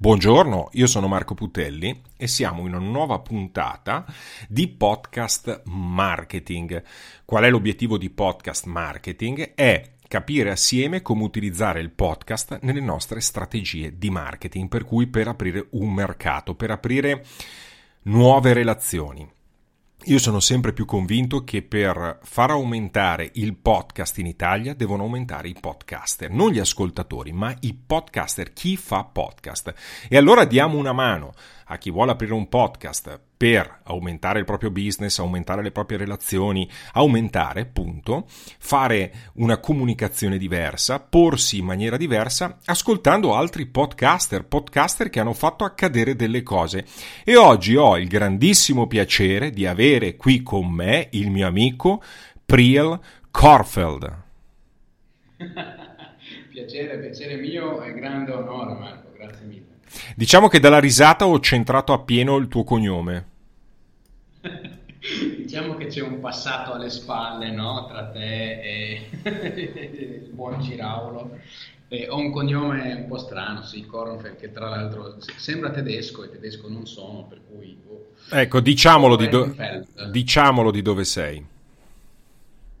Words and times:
Buongiorno, 0.00 0.68
io 0.74 0.86
sono 0.86 1.08
Marco 1.08 1.34
Putelli 1.34 2.02
e 2.16 2.28
siamo 2.28 2.60
in 2.60 2.68
una 2.68 2.78
nuova 2.78 3.18
puntata 3.18 4.06
di 4.46 4.68
podcast 4.68 5.62
marketing. 5.64 6.80
Qual 7.24 7.42
è 7.42 7.50
l'obiettivo 7.50 7.98
di 7.98 8.08
podcast 8.08 8.66
marketing? 8.66 9.54
È 9.56 9.94
capire 10.06 10.52
assieme 10.52 11.02
come 11.02 11.24
utilizzare 11.24 11.80
il 11.80 11.90
podcast 11.90 12.60
nelle 12.62 12.80
nostre 12.80 13.20
strategie 13.20 13.98
di 13.98 14.08
marketing, 14.08 14.68
per 14.68 14.84
cui 14.84 15.08
per 15.08 15.26
aprire 15.26 15.66
un 15.70 15.92
mercato, 15.92 16.54
per 16.54 16.70
aprire 16.70 17.24
nuove 18.02 18.52
relazioni. 18.52 19.28
Io 20.08 20.18
sono 20.18 20.40
sempre 20.40 20.72
più 20.72 20.86
convinto 20.86 21.44
che 21.44 21.60
per 21.60 22.20
far 22.22 22.48
aumentare 22.48 23.28
il 23.34 23.54
podcast 23.54 24.16
in 24.16 24.24
Italia 24.24 24.72
devono 24.72 25.02
aumentare 25.02 25.48
i 25.48 25.56
podcaster, 25.60 26.30
non 26.30 26.50
gli 26.50 26.58
ascoltatori, 26.58 27.30
ma 27.32 27.54
i 27.60 27.74
podcaster, 27.74 28.54
chi 28.54 28.78
fa 28.78 29.04
podcast. 29.04 29.74
E 30.08 30.16
allora 30.16 30.46
diamo 30.46 30.78
una 30.78 30.94
mano 30.94 31.34
a 31.66 31.76
chi 31.76 31.90
vuole 31.90 32.12
aprire 32.12 32.32
un 32.32 32.48
podcast 32.48 33.20
per 33.38 33.82
aumentare 33.84 34.40
il 34.40 34.44
proprio 34.44 34.72
business, 34.72 35.20
aumentare 35.20 35.62
le 35.62 35.70
proprie 35.70 35.96
relazioni, 35.96 36.68
aumentare, 36.94 37.66
punto, 37.66 38.26
fare 38.58 39.30
una 39.34 39.58
comunicazione 39.58 40.38
diversa, 40.38 40.98
porsi 40.98 41.58
in 41.58 41.64
maniera 41.64 41.96
diversa, 41.96 42.58
ascoltando 42.64 43.36
altri 43.36 43.66
podcaster, 43.66 44.44
podcaster 44.44 45.08
che 45.08 45.20
hanno 45.20 45.34
fatto 45.34 45.62
accadere 45.64 46.16
delle 46.16 46.42
cose. 46.42 46.84
E 47.22 47.36
oggi 47.36 47.76
ho 47.76 47.96
il 47.96 48.08
grandissimo 48.08 48.88
piacere 48.88 49.50
di 49.50 49.66
avere 49.66 50.16
qui 50.16 50.42
con 50.42 50.68
me 50.68 51.06
il 51.12 51.30
mio 51.30 51.46
amico 51.46 52.02
Priel 52.44 52.98
Korfeld. 53.30 54.16
piacere, 56.50 56.98
piacere 56.98 57.36
mio 57.36 57.80
e 57.82 57.92
grande 57.94 58.32
onore 58.32 58.74
Marco, 58.74 59.12
grazie 59.16 59.46
mille. 59.46 59.66
Diciamo 60.14 60.48
che 60.48 60.60
dalla 60.60 60.80
risata 60.80 61.26
ho 61.26 61.38
centrato 61.40 61.92
appieno 61.92 62.36
il 62.36 62.48
tuo 62.48 62.64
cognome. 62.64 63.36
Diciamo 65.36 65.76
che 65.76 65.86
c'è 65.86 66.02
un 66.02 66.20
passato 66.20 66.72
alle 66.72 66.90
spalle 66.90 67.50
no? 67.50 67.86
tra 67.88 68.06
te 68.06 68.60
e 68.60 69.08
il 70.24 70.30
buon 70.30 70.60
Giraulo. 70.60 71.38
Eh, 71.90 72.06
ho 72.06 72.18
un 72.18 72.30
cognome 72.30 72.92
un 72.92 73.06
po' 73.06 73.16
strano, 73.16 73.62
sì, 73.62 73.86
Kornfeld, 73.86 74.36
che 74.36 74.52
tra 74.52 74.68
l'altro 74.68 75.16
sembra 75.36 75.70
tedesco 75.70 76.22
e 76.22 76.30
tedesco 76.30 76.68
non 76.68 76.86
sono, 76.86 77.24
per 77.26 77.40
cui... 77.48 77.78
Oh. 77.88 78.08
Ecco, 78.28 78.60
diciamolo 78.60 79.16
di, 79.16 79.28
do- 79.30 79.56
diciamolo 80.10 80.70
di, 80.70 80.82
dove 80.82 81.04
sei. 81.04 81.42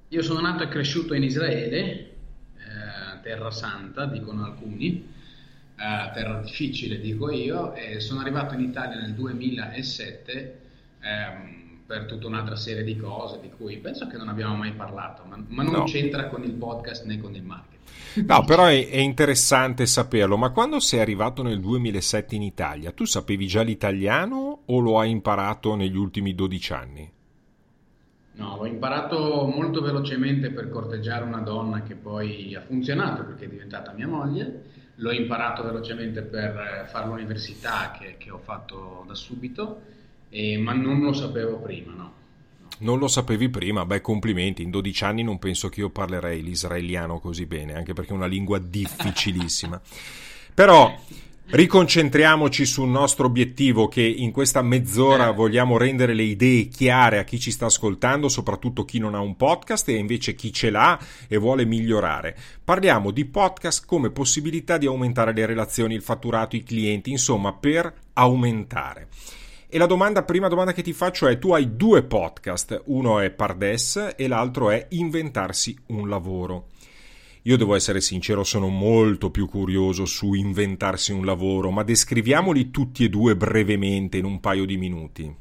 Io 0.08 0.22
sono 0.22 0.40
nato 0.40 0.62
e 0.62 0.68
cresciuto 0.68 1.14
in 1.14 1.22
Israele, 1.22 1.78
eh, 1.78 3.20
terra 3.22 3.50
santa, 3.50 4.04
dicono 4.04 4.44
alcuni, 4.44 5.10
eh, 5.74 6.10
terra 6.12 6.42
difficile 6.42 7.00
dico 7.00 7.30
io, 7.30 7.72
e 7.72 8.00
sono 8.00 8.20
arrivato 8.20 8.52
in 8.52 8.60
Italia 8.60 9.00
nel 9.00 9.14
2007 9.14 10.66
ehm, 11.00 11.66
per 11.86 12.06
tutta 12.06 12.26
un'altra 12.26 12.56
serie 12.56 12.84
di 12.84 12.96
cose 12.96 13.40
di 13.40 13.50
cui 13.50 13.78
penso 13.78 14.06
che 14.06 14.16
non 14.16 14.28
abbiamo 14.28 14.54
mai 14.54 14.72
parlato, 14.72 15.22
ma, 15.26 15.42
ma 15.48 15.62
non 15.62 15.72
no. 15.72 15.84
c'entra 15.84 16.26
con 16.26 16.42
il 16.44 16.52
podcast 16.52 17.04
né 17.04 17.18
con 17.18 17.34
il 17.34 17.42
marketing. 17.42 18.26
No, 18.26 18.44
però 18.44 18.66
è, 18.66 18.88
è, 18.88 18.98
interessante 18.98 19.86
saperlo, 19.86 20.36
ma 20.36 20.50
quando 20.50 20.80
sei 20.80 21.00
arrivato 21.00 21.42
nel 21.42 21.60
2007 21.60 22.34
in 22.34 22.42
Italia, 22.42 22.92
tu 22.92 23.04
sapevi 23.04 23.46
già 23.46 23.62
l'italiano 23.62 24.62
o 24.66 24.78
lo 24.80 24.98
hai 24.98 25.10
imparato 25.10 25.74
negli 25.74 25.96
ultimi 25.96 26.34
12 26.34 26.72
anni? 26.72 27.12
No, 28.32 28.56
l'ho 28.56 28.66
imparato 28.66 29.46
molto 29.46 29.80
velocemente 29.80 30.50
per 30.50 30.68
corteggiare 30.68 31.24
una 31.24 31.40
donna 31.40 31.82
che 31.82 31.94
poi 31.94 32.54
ha 32.54 32.60
funzionato 32.60 33.24
perché 33.24 33.46
è 33.46 33.48
diventata 33.48 33.92
mia 33.92 34.06
moglie 34.06 34.76
l'ho 34.98 35.12
imparato 35.12 35.62
velocemente 35.62 36.22
per 36.22 36.56
eh, 36.56 36.86
fare 36.86 37.06
l'università 37.06 37.92
che, 37.98 38.16
che 38.18 38.30
ho 38.30 38.38
fatto 38.38 39.04
da 39.06 39.14
subito, 39.14 39.80
eh, 40.30 40.58
ma 40.58 40.72
non 40.72 41.00
lo 41.00 41.12
sapevo 41.12 41.56
prima, 41.58 41.92
no. 41.92 42.12
Non 42.80 42.98
lo 42.98 43.08
sapevi 43.08 43.48
prima? 43.48 43.84
Beh, 43.84 44.00
complimenti. 44.00 44.62
In 44.62 44.70
12 44.70 45.04
anni 45.04 45.22
non 45.22 45.38
penso 45.38 45.68
che 45.68 45.80
io 45.80 45.90
parlerei 45.90 46.42
l'israeliano 46.42 47.18
così 47.18 47.46
bene, 47.46 47.74
anche 47.74 47.92
perché 47.92 48.12
è 48.12 48.14
una 48.14 48.26
lingua 48.26 48.58
difficilissima. 48.58 49.80
Però 50.54 50.96
Riconcentriamoci 51.50 52.66
sul 52.66 52.88
nostro 52.88 53.24
obiettivo 53.24 53.88
che 53.88 54.02
in 54.02 54.32
questa 54.32 54.60
mezz'ora 54.60 55.30
eh. 55.30 55.32
vogliamo 55.32 55.78
rendere 55.78 56.12
le 56.12 56.24
idee 56.24 56.68
chiare 56.68 57.18
a 57.18 57.24
chi 57.24 57.40
ci 57.40 57.50
sta 57.50 57.64
ascoltando, 57.64 58.28
soprattutto 58.28 58.84
chi 58.84 58.98
non 58.98 59.14
ha 59.14 59.20
un 59.20 59.34
podcast 59.34 59.88
e 59.88 59.94
invece 59.94 60.34
chi 60.34 60.52
ce 60.52 60.68
l'ha 60.68 61.00
e 61.26 61.38
vuole 61.38 61.64
migliorare. 61.64 62.36
Parliamo 62.62 63.10
di 63.12 63.24
podcast 63.24 63.86
come 63.86 64.10
possibilità 64.10 64.76
di 64.76 64.84
aumentare 64.84 65.32
le 65.32 65.46
relazioni, 65.46 65.94
il 65.94 66.02
fatturato, 66.02 66.54
i 66.54 66.62
clienti, 66.62 67.10
insomma, 67.10 67.54
per 67.54 67.94
aumentare. 68.12 69.08
E 69.70 69.76
la 69.76 69.84
domanda, 69.84 70.22
prima 70.22 70.48
domanda 70.48 70.72
che 70.72 70.80
ti 70.80 70.94
faccio 70.94 71.28
è: 71.28 71.38
tu 71.38 71.52
hai 71.52 71.76
due 71.76 72.02
podcast, 72.02 72.84
uno 72.86 73.20
è 73.20 73.30
Pardes 73.30 74.14
e 74.16 74.26
l'altro 74.26 74.70
è 74.70 74.86
Inventarsi 74.90 75.76
un 75.88 76.08
lavoro. 76.08 76.68
Io 77.42 77.56
devo 77.58 77.74
essere 77.74 78.00
sincero, 78.00 78.44
sono 78.44 78.68
molto 78.68 79.30
più 79.30 79.46
curioso 79.46 80.06
su 80.06 80.32
inventarsi 80.32 81.12
un 81.12 81.26
lavoro, 81.26 81.70
ma 81.70 81.82
descriviamoli 81.82 82.70
tutti 82.70 83.04
e 83.04 83.10
due 83.10 83.36
brevemente 83.36 84.16
in 84.16 84.24
un 84.24 84.40
paio 84.40 84.64
di 84.64 84.78
minuti. 84.78 85.36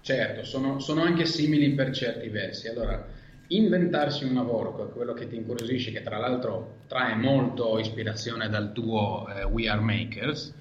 Certo, 0.00 0.44
sono, 0.44 0.78
sono 0.78 1.02
anche 1.02 1.26
simili 1.26 1.74
per 1.74 1.90
certi 1.90 2.28
versi. 2.28 2.68
Allora, 2.68 3.06
inventarsi 3.48 4.24
un 4.24 4.32
lavoro, 4.32 4.72
quello 4.94 5.12
che 5.12 5.28
ti 5.28 5.36
incuriosisce, 5.36 5.92
che 5.92 6.02
tra 6.02 6.16
l'altro 6.16 6.76
trae 6.86 7.16
molto 7.16 7.78
ispirazione 7.78 8.48
dal 8.48 8.72
tuo 8.72 9.28
eh, 9.28 9.44
We 9.44 9.68
Are 9.68 9.80
Makers, 9.80 10.54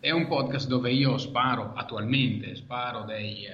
è 0.00 0.10
un 0.10 0.26
podcast 0.28 0.66
dove 0.66 0.90
io 0.90 1.18
sparo 1.18 1.74
attualmente, 1.74 2.54
sparo 2.54 3.04
dei, 3.04 3.44
eh, 3.44 3.50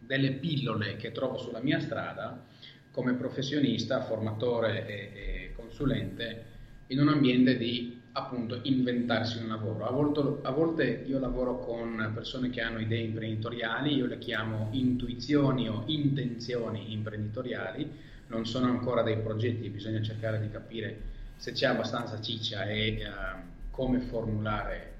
delle 0.00 0.32
pillole 0.32 0.96
che 0.96 1.12
trovo 1.12 1.38
sulla 1.38 1.60
mia 1.60 1.78
strada 1.78 2.44
come 2.90 3.14
professionista, 3.14 4.02
formatore 4.02 4.86
e, 4.88 4.94
e 5.14 5.52
consulente 5.54 6.44
in 6.88 6.98
un 6.98 7.08
ambiente 7.08 7.56
di 7.56 8.00
appunto 8.10 8.58
inventarsi 8.62 9.38
un 9.38 9.48
lavoro. 9.48 9.86
A 9.86 9.92
volte, 9.92 10.46
a 10.46 10.50
volte, 10.50 11.04
io 11.06 11.20
lavoro 11.20 11.60
con 11.60 12.10
persone 12.12 12.50
che 12.50 12.60
hanno 12.60 12.80
idee 12.80 13.04
imprenditoriali, 13.04 13.94
io 13.94 14.06
le 14.06 14.18
chiamo 14.18 14.66
intuizioni 14.72 15.68
o 15.68 15.84
intenzioni 15.86 16.92
imprenditoriali, 16.92 17.88
non 18.26 18.46
sono 18.46 18.66
ancora 18.66 19.02
dei 19.02 19.18
progetti, 19.18 19.70
bisogna 19.70 20.02
cercare 20.02 20.40
di 20.40 20.50
capire 20.50 21.00
se 21.36 21.52
c'è 21.52 21.66
abbastanza 21.66 22.20
ciccia 22.20 22.64
e 22.64 22.98
uh, 23.06 23.70
come 23.70 24.00
formulare 24.00 24.91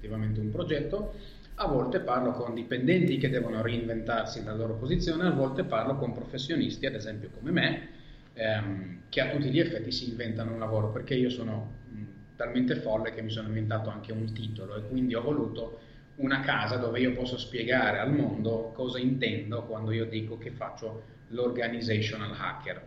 effettivamente 0.00 0.40
un 0.40 0.50
progetto 0.50 1.14
a 1.62 1.66
volte 1.66 2.00
parlo 2.00 2.32
con 2.32 2.54
dipendenti 2.54 3.18
che 3.18 3.28
devono 3.28 3.60
reinventarsi 3.60 4.42
la 4.42 4.54
loro 4.54 4.76
posizione, 4.76 5.26
a 5.26 5.30
volte 5.30 5.64
parlo 5.64 5.96
con 5.96 6.14
professionisti, 6.14 6.86
ad 6.86 6.94
esempio 6.94 7.28
come 7.28 7.50
me, 7.50 7.88
ehm, 8.32 9.00
che 9.10 9.20
a 9.20 9.28
tutti 9.28 9.50
gli 9.50 9.60
effetti 9.60 9.92
si 9.92 10.08
inventano 10.08 10.52
un 10.52 10.58
lavoro, 10.58 10.90
perché 10.90 11.14
io 11.14 11.28
sono 11.28 11.72
mh, 11.90 12.02
talmente 12.36 12.76
folle 12.76 13.12
che 13.12 13.20
mi 13.20 13.28
sono 13.28 13.48
inventato 13.48 13.90
anche 13.90 14.10
un 14.10 14.32
titolo 14.32 14.76
e 14.76 14.86
quindi 14.88 15.14
ho 15.14 15.20
voluto 15.20 15.80
una 16.16 16.40
casa 16.40 16.76
dove 16.76 16.98
io 16.98 17.12
posso 17.12 17.36
spiegare 17.36 17.98
al 17.98 18.12
mondo 18.12 18.72
cosa 18.74 18.98
intendo 18.98 19.64
quando 19.64 19.92
io 19.92 20.06
dico 20.06 20.38
che 20.38 20.50
faccio 20.50 21.02
l'organizational 21.28 22.34
hacker. 22.38 22.86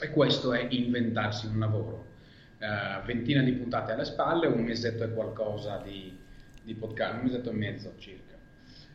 E 0.00 0.10
questo 0.10 0.54
è 0.54 0.66
inventarsi 0.70 1.46
un 1.46 1.58
lavoro. 1.58 2.06
Uh, 2.58 3.04
ventina 3.04 3.42
di 3.42 3.52
puntate 3.52 3.92
alle 3.92 4.04
spalle, 4.04 4.46
un 4.46 4.64
mesetto 4.64 5.04
e 5.04 5.12
qualcosa 5.12 5.80
di, 5.84 6.12
di 6.68 6.74
podcast, 6.74 7.14
un 7.14 7.22
mesetto 7.22 7.50
e 7.50 7.54
mezzo 7.54 7.94
circa. 7.96 8.36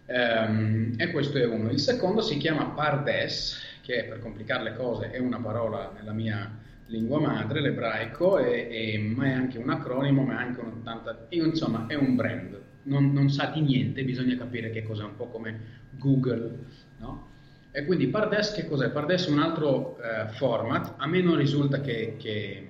Um, 0.06 0.94
e 0.98 1.10
questo 1.12 1.40
è 1.40 1.46
uno. 1.46 1.72
Il 1.72 1.80
secondo 1.80 2.22
si 2.22 2.38
chiama 2.38 2.66
Pardes, 2.68 3.60
che 3.82 4.06
per 4.08 4.20
complicare 4.20 4.64
le 4.64 4.76
cose 4.76 5.10
è 5.10 5.18
una 5.18 5.40
parola 5.40 5.92
nella 5.96 6.14
mia 6.14 6.60
lingua 6.88 7.20
madre, 7.20 7.62
l'ebraico, 7.62 8.38
e, 8.38 8.68
e, 8.70 8.98
ma 9.00 9.26
è 9.26 9.32
anche 9.32 9.58
un 9.58 9.70
acronimo, 9.70 10.24
ma 10.24 10.34
è 10.34 10.44
anche 10.44 10.60
un, 10.60 10.84
tanta, 10.84 11.26
insomma 11.30 11.88
è 11.88 11.96
un 11.96 12.16
brand. 12.16 12.62
Non, 12.84 13.12
non, 13.12 13.30
sa 13.30 13.48
di 13.48 13.62
niente, 13.62 14.04
bisogna 14.04 14.38
capire 14.38 14.69
che 14.69 14.84
cos'è, 14.84 15.04
un 15.04 15.16
po' 15.16 15.28
come 15.28 15.60
Google, 15.92 16.58
no? 17.00 17.31
E 17.72 17.86
quindi 17.86 18.08
Pardes 18.08 18.52
che 18.52 18.68
cos'è? 18.68 18.92
Pardes 18.92 19.28
è 19.28 19.31
un 19.31 19.40
altro 19.40 19.98
eh, 19.98 20.28
format, 20.34 20.94
a 20.98 21.08
me 21.08 21.22
non 21.22 21.38
risulta 21.38 21.81
che, 21.81 22.18
che, 22.19 22.68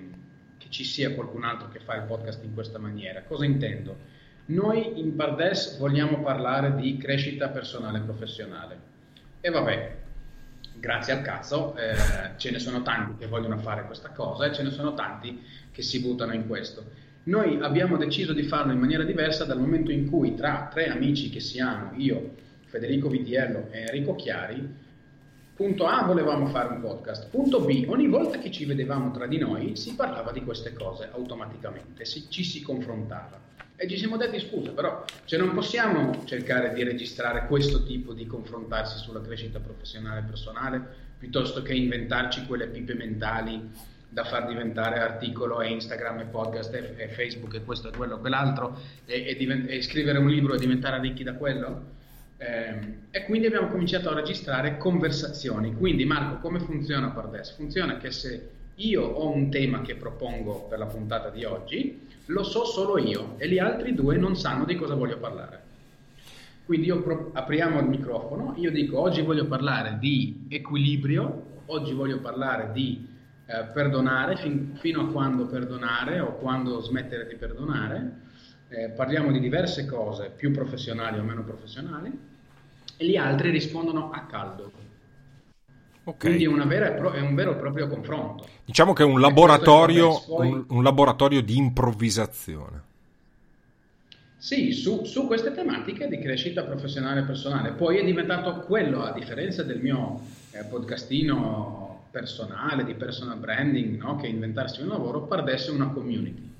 che 0.56 0.66
ci 0.70 0.84
sia 0.84 1.12
qualcun 1.12 1.44
altro 1.44 1.68
che 1.68 1.80
fa 1.80 1.96
il 1.96 2.04
podcast 2.04 2.42
in 2.42 2.54
questa 2.54 2.78
maniera. 2.78 3.22
Cosa 3.24 3.44
intendo? 3.44 4.14
Noi 4.46 5.00
in 5.00 5.16
Pardes 5.16 5.78
vogliamo 5.78 6.20
parlare 6.20 6.74
di 6.74 6.98
crescita 6.98 7.48
personale 7.48 7.96
e 7.96 8.02
professionale. 8.02 8.78
E 9.40 9.48
vabbè, 9.48 9.96
grazie 10.74 11.14
al 11.14 11.22
cazzo, 11.22 11.74
eh, 11.76 11.94
ce 12.36 12.50
ne 12.50 12.58
sono 12.58 12.82
tanti 12.82 13.16
che 13.16 13.26
vogliono 13.26 13.56
fare 13.56 13.86
questa 13.86 14.10
cosa 14.10 14.44
e 14.44 14.52
ce 14.52 14.62
ne 14.62 14.70
sono 14.70 14.92
tanti 14.92 15.42
che 15.72 15.80
si 15.80 15.98
buttano 16.00 16.34
in 16.34 16.46
questo. 16.46 16.84
Noi 17.22 17.58
abbiamo 17.62 17.96
deciso 17.96 18.34
di 18.34 18.42
farlo 18.42 18.72
in 18.72 18.78
maniera 18.78 19.02
diversa 19.02 19.46
dal 19.46 19.58
momento 19.58 19.90
in 19.90 20.10
cui 20.10 20.34
tra 20.34 20.68
tre 20.70 20.88
amici 20.88 21.30
che 21.30 21.40
siamo, 21.40 21.92
io, 21.96 22.34
Federico 22.66 23.08
Vitiello 23.08 23.68
e 23.70 23.86
Enrico 23.86 24.14
Chiari, 24.14 24.82
punto 25.54 25.86
A 25.86 26.02
volevamo 26.02 26.48
fare 26.48 26.68
un 26.68 26.82
podcast, 26.82 27.30
punto 27.30 27.60
B 27.60 27.86
ogni 27.88 28.08
volta 28.08 28.36
che 28.36 28.50
ci 28.50 28.66
vedevamo 28.66 29.10
tra 29.10 29.26
di 29.26 29.38
noi 29.38 29.74
si 29.74 29.94
parlava 29.94 30.32
di 30.32 30.44
queste 30.44 30.74
cose 30.74 31.08
automaticamente, 31.10 32.04
ci 32.04 32.44
si 32.44 32.60
confrontava. 32.60 33.40
E 33.76 33.88
ci 33.88 33.96
siamo 33.96 34.16
detti 34.16 34.38
scusa, 34.38 34.70
però 34.70 35.04
cioè 35.24 35.38
non 35.38 35.52
possiamo 35.52 36.24
cercare 36.26 36.72
di 36.74 36.84
registrare 36.84 37.46
questo 37.46 37.82
tipo 37.82 38.12
di 38.12 38.24
confrontarsi 38.24 38.98
sulla 38.98 39.20
crescita 39.20 39.58
professionale 39.58 40.20
e 40.20 40.22
personale 40.22 40.82
piuttosto 41.18 41.62
che 41.62 41.74
inventarci 41.74 42.46
quelle 42.46 42.68
pipe 42.68 42.94
mentali 42.94 43.70
da 44.08 44.24
far 44.24 44.46
diventare 44.46 45.00
articolo 45.00 45.60
e 45.60 45.70
Instagram 45.70 46.20
e 46.20 46.24
podcast 46.26 46.72
e, 46.72 46.94
e 46.96 47.08
Facebook 47.08 47.54
e 47.54 47.64
questo 47.64 47.88
e 47.88 47.96
quello 47.96 48.16
e 48.16 48.20
quell'altro 48.20 48.78
e, 49.06 49.26
e, 49.26 49.34
divent- 49.34 49.68
e, 49.68 49.82
scrivere 49.82 50.18
un 50.18 50.28
libro 50.28 50.54
e 50.54 50.58
diventare 50.58 51.00
ricchi 51.00 51.24
da 51.24 51.34
quello. 51.34 51.92
Eh, 52.36 52.78
e 53.10 53.24
quindi 53.24 53.48
abbiamo 53.48 53.68
cominciato 53.68 54.08
a 54.08 54.14
registrare 54.14 54.76
conversazioni. 54.78 55.74
Quindi 55.74 56.04
Marco, 56.04 56.38
come 56.38 56.60
funziona 56.60 57.08
Pardes? 57.08 57.50
Funziona 57.50 57.96
che 57.96 58.12
se 58.12 58.50
io 58.76 59.02
ho 59.02 59.30
un 59.30 59.50
tema 59.50 59.82
che 59.82 59.96
propongo 59.96 60.66
per 60.68 60.78
la 60.78 60.86
puntata 60.86 61.30
di 61.30 61.44
oggi, 61.44 62.06
lo 62.26 62.42
so 62.42 62.64
solo 62.64 62.98
io 62.98 63.34
e 63.38 63.48
gli 63.48 63.58
altri 63.58 63.94
due 63.94 64.16
non 64.16 64.36
sanno 64.36 64.64
di 64.64 64.76
cosa 64.76 64.94
voglio 64.94 65.18
parlare. 65.18 65.62
Quindi 66.64 66.90
pro- 66.94 67.30
apriamo 67.34 67.78
il 67.80 67.86
microfono, 67.86 68.54
io 68.56 68.70
dico 68.70 68.98
oggi 68.98 69.20
voglio 69.20 69.46
parlare 69.46 69.98
di 70.00 70.46
equilibrio, 70.48 71.62
oggi 71.66 71.92
voglio 71.92 72.20
parlare 72.20 72.70
di 72.72 73.06
eh, 73.46 73.64
perdonare, 73.64 74.36
fin- 74.36 74.74
fino 74.76 75.02
a 75.02 75.08
quando 75.08 75.44
perdonare 75.44 76.20
o 76.20 76.36
quando 76.36 76.80
smettere 76.80 77.26
di 77.26 77.34
perdonare, 77.34 78.22
eh, 78.68 78.88
parliamo 78.88 79.30
di 79.30 79.40
diverse 79.40 79.84
cose, 79.84 80.32
più 80.34 80.50
professionali 80.52 81.18
o 81.18 81.22
meno 81.22 81.44
professionali, 81.44 82.10
e 82.96 83.06
gli 83.06 83.16
altri 83.16 83.50
rispondono 83.50 84.10
a 84.10 84.20
caldo. 84.20 84.83
Okay. 86.06 86.36
Quindi 86.36 86.62
è, 86.62 86.66
vera, 86.66 86.94
è, 87.14 87.20
un 87.20 87.34
vero 87.34 87.52
e 87.52 87.54
proprio 87.56 87.88
confronto. 87.88 88.46
Diciamo 88.64 88.92
che 88.92 89.02
è 89.02 89.06
un 89.06 89.20
laboratorio, 89.20 90.22
un, 90.36 90.64
un 90.68 90.82
laboratorio 90.82 91.40
di 91.40 91.56
improvvisazione. 91.56 92.92
Sì, 94.36 94.72
su, 94.72 95.04
su, 95.04 95.26
queste 95.26 95.52
tematiche 95.52 96.06
di 96.06 96.18
crescita 96.18 96.64
professionale 96.64 97.20
e 97.20 97.24
personale. 97.24 97.72
Poi 97.72 97.96
è 97.96 98.04
diventato 98.04 98.60
quello, 98.60 99.02
a 99.02 99.12
differenza 99.12 99.62
del 99.62 99.80
mio 99.80 100.20
eh, 100.50 100.64
podcastino 100.64 102.08
personale, 102.10 102.84
di 102.84 102.92
personal 102.92 103.38
branding, 103.38 103.98
no? 103.98 104.16
che 104.16 104.26
inventarsi 104.26 104.82
un 104.82 104.88
lavoro, 104.88 105.22
perdesse 105.22 105.70
una 105.70 105.88
community. 105.88 106.52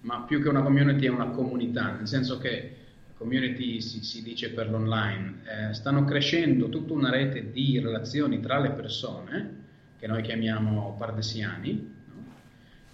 Ma 0.00 0.20
più 0.28 0.42
che 0.42 0.50
una 0.50 0.60
community 0.60 1.06
è 1.06 1.08
una 1.08 1.28
comunità, 1.28 1.92
nel 1.92 2.06
senso 2.06 2.36
che 2.36 2.76
community 3.24 3.80
si, 3.80 4.04
si 4.04 4.22
dice 4.22 4.50
per 4.50 4.68
l'online, 4.68 5.40
eh, 5.44 5.74
stanno 5.74 6.04
crescendo 6.04 6.68
tutta 6.68 6.92
una 6.92 7.10
rete 7.10 7.50
di 7.50 7.80
relazioni 7.80 8.38
tra 8.40 8.58
le 8.58 8.70
persone, 8.70 9.62
che 9.98 10.06
noi 10.06 10.22
chiamiamo 10.22 10.94
pardesiani, 10.98 11.94
no? 12.06 12.24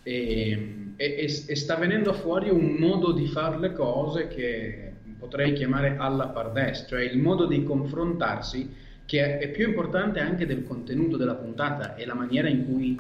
e, 0.05 0.93
e, 0.95 1.45
e, 1.47 1.57
sta 1.57 1.75
venendo 1.75 2.13
fuori 2.13 2.49
un 2.49 2.77
modo 2.79 3.11
di 3.11 3.27
fare 3.27 3.59
le 3.59 3.73
cose 3.73 4.29
che 4.29 4.93
potrei 5.19 5.53
chiamare 5.53 5.97
alla 5.99 6.29
pardes, 6.29 6.87
cioè 6.89 7.03
il 7.03 7.19
modo 7.19 7.47
di 7.47 7.65
confrontarsi 7.65 8.73
che 9.05 9.39
è 9.39 9.49
più 9.49 9.67
importante 9.67 10.21
anche 10.21 10.47
del 10.47 10.65
contenuto 10.65 11.17
della 11.17 11.35
puntata 11.35 11.97
e 11.97 12.07
la 12.07 12.15
maniera 12.15 12.49
in 12.49 12.65
cui 12.65 12.99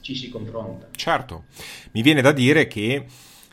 ci 0.00 0.14
si 0.14 0.30
confronta. 0.30 0.88
Certo, 0.92 1.44
mi 1.92 2.00
viene 2.00 2.22
da 2.22 2.32
dire 2.32 2.66
che 2.66 3.04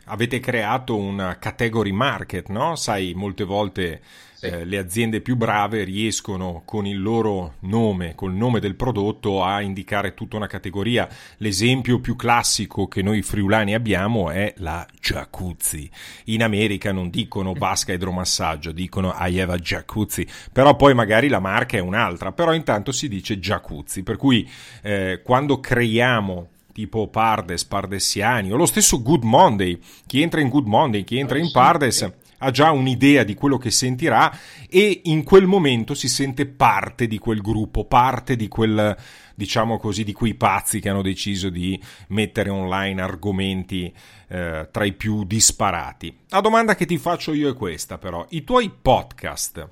avete 0.06 0.40
creato 0.40 0.96
un 0.96 1.36
category 1.38 1.92
market, 1.92 2.48
no? 2.48 2.76
Sai, 2.76 3.12
molte 3.14 3.44
volte 3.44 4.00
sì. 4.34 4.46
eh, 4.46 4.64
le 4.64 4.78
aziende 4.78 5.20
più 5.20 5.36
brave 5.36 5.84
riescono 5.84 6.62
con 6.64 6.86
il 6.86 7.00
loro 7.00 7.54
nome, 7.60 8.14
col 8.14 8.34
nome 8.34 8.58
del 8.58 8.74
prodotto, 8.74 9.44
a 9.44 9.60
indicare 9.60 10.14
tutta 10.14 10.36
una 10.36 10.48
categoria. 10.48 11.08
L'esempio 11.38 12.00
più 12.00 12.16
classico 12.16 12.88
che 12.88 13.02
noi 13.02 13.22
friulani 13.22 13.74
abbiamo 13.74 14.30
è 14.30 14.52
la 14.58 14.86
jacuzzi. 15.00 15.88
In 16.24 16.42
America 16.42 16.92
non 16.92 17.08
dicono 17.08 17.52
vasca 17.52 17.92
idromassaggio, 17.92 18.72
dicono 18.72 19.14
I 19.18 19.40
have 19.40 19.52
a 19.52 19.58
jacuzzi, 19.58 20.26
però 20.52 20.74
poi 20.74 20.94
magari 20.94 21.28
la 21.28 21.40
marca 21.40 21.76
è 21.76 21.80
un'altra, 21.80 22.32
però 22.32 22.52
intanto 22.52 22.90
si 22.90 23.08
dice 23.08 23.38
jacuzzi, 23.38 24.02
per 24.02 24.16
cui 24.16 24.48
eh, 24.82 25.20
quando 25.22 25.60
creiamo 25.60 26.48
tipo 26.72 27.08
Pardes, 27.08 27.64
Pardessiani 27.64 28.50
o 28.50 28.56
lo 28.56 28.66
stesso 28.66 29.02
Good 29.02 29.24
Monday. 29.24 29.78
Chi 30.06 30.22
entra 30.22 30.40
in 30.40 30.48
Good 30.48 30.66
Monday, 30.66 31.04
chi 31.04 31.18
entra 31.18 31.38
in 31.38 31.50
Pardes 31.52 32.10
ha 32.38 32.50
già 32.50 32.72
un'idea 32.72 33.22
di 33.22 33.34
quello 33.34 33.56
che 33.56 33.70
sentirà 33.70 34.36
e 34.68 35.02
in 35.04 35.22
quel 35.22 35.46
momento 35.46 35.94
si 35.94 36.08
sente 36.08 36.46
parte 36.46 37.06
di 37.06 37.18
quel 37.18 37.40
gruppo, 37.40 37.84
parte 37.84 38.36
di 38.36 38.48
quel 38.48 38.96
diciamo 39.34 39.78
così 39.78 40.04
di 40.04 40.12
quei 40.12 40.34
pazzi 40.34 40.80
che 40.80 40.88
hanno 40.88 41.02
deciso 41.02 41.48
di 41.48 41.80
mettere 42.08 42.50
online 42.50 43.00
argomenti 43.00 43.92
eh, 44.28 44.68
tra 44.70 44.84
i 44.84 44.92
più 44.92 45.24
disparati. 45.24 46.16
La 46.28 46.40
domanda 46.40 46.74
che 46.74 46.86
ti 46.86 46.98
faccio 46.98 47.32
io 47.32 47.50
è 47.50 47.54
questa 47.54 47.98
però, 47.98 48.26
i 48.30 48.44
tuoi 48.44 48.70
podcast 48.70 49.68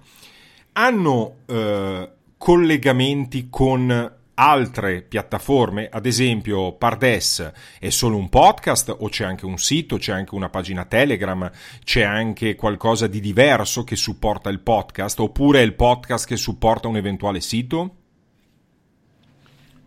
hanno 0.73 1.37
eh, 1.47 2.11
collegamenti 2.37 3.49
con 3.51 4.19
altre 4.41 5.03
piattaforme, 5.03 5.91
ad 5.93 6.07
esempio 6.07 6.73
Pardes 6.73 7.53
è 7.79 7.91
solo 7.91 8.17
un 8.17 8.31
podcast 8.31 8.97
o 9.01 9.09
c'è 9.11 9.25
anche 9.25 9.45
un 9.45 9.59
sito, 9.59 9.99
c'è 9.99 10.13
anche 10.13 10.35
una 10.35 10.49
pagina 10.49 10.87
Telegram, 10.87 11.51
c'è 11.85 12.03
anche 12.03 12.55
qualcosa 12.55 13.07
di 13.07 13.21
diverso 13.21 13.85
che 13.85 13.97
supporta 13.97 14.49
il 14.49 14.61
podcast 14.61 15.21
oppure 15.21 15.61
è 15.61 15.63
il 15.63 15.75
podcast 15.75 16.27
che 16.27 16.37
supporta 16.37 16.89
un 16.89 16.97
eventuale 16.97 17.43
sito? 17.43 17.97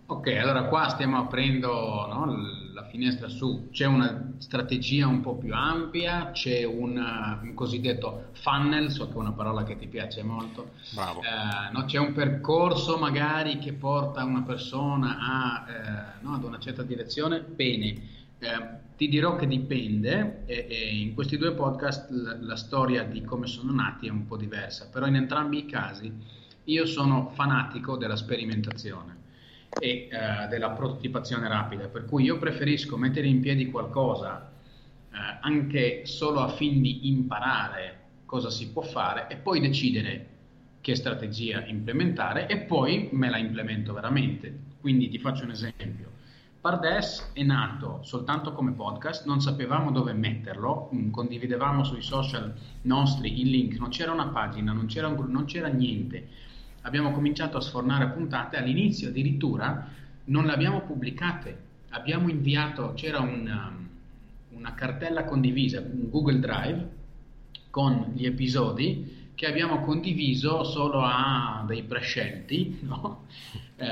Ok, 0.05 0.27
allora 0.27 0.65
qua 0.65 0.89
stiamo 0.89 1.17
aprendo 1.17 1.71
no, 1.71 2.25
la 2.73 2.83
finestra 2.88 3.29
su, 3.29 3.69
c'è 3.71 3.85
una 3.85 4.33
strategia 4.38 5.07
un 5.07 5.21
po' 5.21 5.38
più 5.38 5.53
ampia, 5.53 6.31
c'è 6.31 6.65
una, 6.65 7.39
un 7.41 7.53
cosiddetto 7.53 8.25
funnel, 8.33 8.91
so 8.91 9.07
che 9.07 9.13
è 9.13 9.17
una 9.17 9.31
parola 9.31 9.63
che 9.63 9.77
ti 9.77 9.88
piace 9.88 10.21
molto, 10.21 10.71
eh, 10.91 11.71
no, 11.71 11.85
c'è 11.85 12.00
un 12.00 12.11
percorso 12.11 12.97
magari 12.97 13.59
che 13.59 13.71
porta 13.71 14.25
una 14.25 14.41
persona 14.41 15.17
a, 15.19 15.65
eh, 15.69 16.21
no, 16.21 16.33
ad 16.33 16.44
una 16.44 16.59
certa 16.59 16.83
direzione, 16.83 17.39
bene, 17.39 17.88
eh, 18.39 18.81
ti 18.97 19.07
dirò 19.07 19.38
che 19.38 19.47
dipende 19.47 20.44
e, 20.45 20.67
e 20.69 20.97
in 20.97 21.13
questi 21.13 21.38
due 21.38 21.53
podcast 21.53 22.09
la, 22.09 22.38
la 22.41 22.56
storia 22.57 23.03
di 23.03 23.23
come 23.23 23.47
sono 23.47 23.71
nati 23.71 24.07
è 24.07 24.11
un 24.11 24.25
po' 24.25 24.35
diversa, 24.35 24.89
però 24.91 25.07
in 25.07 25.15
entrambi 25.15 25.59
i 25.59 25.65
casi 25.65 26.11
io 26.65 26.85
sono 26.85 27.31
fanatico 27.33 27.95
della 27.95 28.17
sperimentazione 28.17 29.21
e 29.79 30.07
eh, 30.09 30.47
della 30.49 30.71
prototipazione 30.71 31.47
rapida, 31.47 31.87
per 31.87 32.05
cui 32.05 32.23
io 32.23 32.37
preferisco 32.37 32.97
mettere 32.97 33.27
in 33.27 33.39
piedi 33.39 33.69
qualcosa 33.69 34.51
eh, 35.11 35.17
anche 35.41 36.05
solo 36.05 36.39
a 36.41 36.49
fin 36.49 36.81
di 36.81 37.07
imparare 37.07 37.99
cosa 38.25 38.49
si 38.49 38.71
può 38.71 38.81
fare 38.81 39.27
e 39.30 39.35
poi 39.35 39.59
decidere 39.59 40.27
che 40.81 40.95
strategia 40.95 41.65
implementare 41.65 42.47
e 42.47 42.57
poi 42.57 43.09
me 43.11 43.30
la 43.30 43.37
implemento 43.37 43.94
veramente. 43.94 44.71
Quindi 44.81 45.07
ti 45.07 45.18
faccio 45.18 45.45
un 45.45 45.51
esempio. 45.51 46.11
Pardes 46.59 47.31
è 47.33 47.44
nato 47.44 47.99
soltanto 48.03 48.53
come 48.53 48.71
podcast, 48.71 49.25
non 49.25 49.42
sapevamo 49.42 49.92
dove 49.92 50.13
metterlo, 50.13 50.89
mm, 50.94 51.11
condividevamo 51.11 51.83
sui 51.83 52.01
social 52.01 52.53
nostri 52.83 53.42
il 53.42 53.49
link, 53.49 53.77
non 53.77 53.89
c'era 53.89 54.11
una 54.11 54.27
pagina, 54.27 54.71
non 54.71 54.85
c'era, 54.87 55.07
un, 55.07 55.25
non 55.30 55.45
c'era 55.45 55.68
niente 55.68 56.27
abbiamo 56.83 57.11
cominciato 57.11 57.57
a 57.57 57.61
sfornare 57.61 58.09
puntate, 58.09 58.57
all'inizio 58.57 59.09
addirittura 59.09 59.87
non 60.25 60.45
le 60.45 60.54
abbiamo 60.54 60.81
pubblicate, 60.81 61.57
abbiamo 61.90 62.30
inviato, 62.30 62.94
c'era 62.95 63.19
una, 63.19 63.73
um, 63.75 63.87
una 64.57 64.73
cartella 64.73 65.25
condivisa, 65.25 65.80
un 65.80 66.09
Google 66.09 66.40
Drive 66.40 66.90
con 67.69 68.13
gli 68.13 68.25
episodi 68.25 69.31
che 69.35 69.47
abbiamo 69.47 69.81
condiviso 69.81 70.63
solo 70.63 71.02
a 71.02 71.63
dei 71.68 71.83
prescelti, 71.83 72.80
no? 72.85 73.25
eh, 73.75 73.87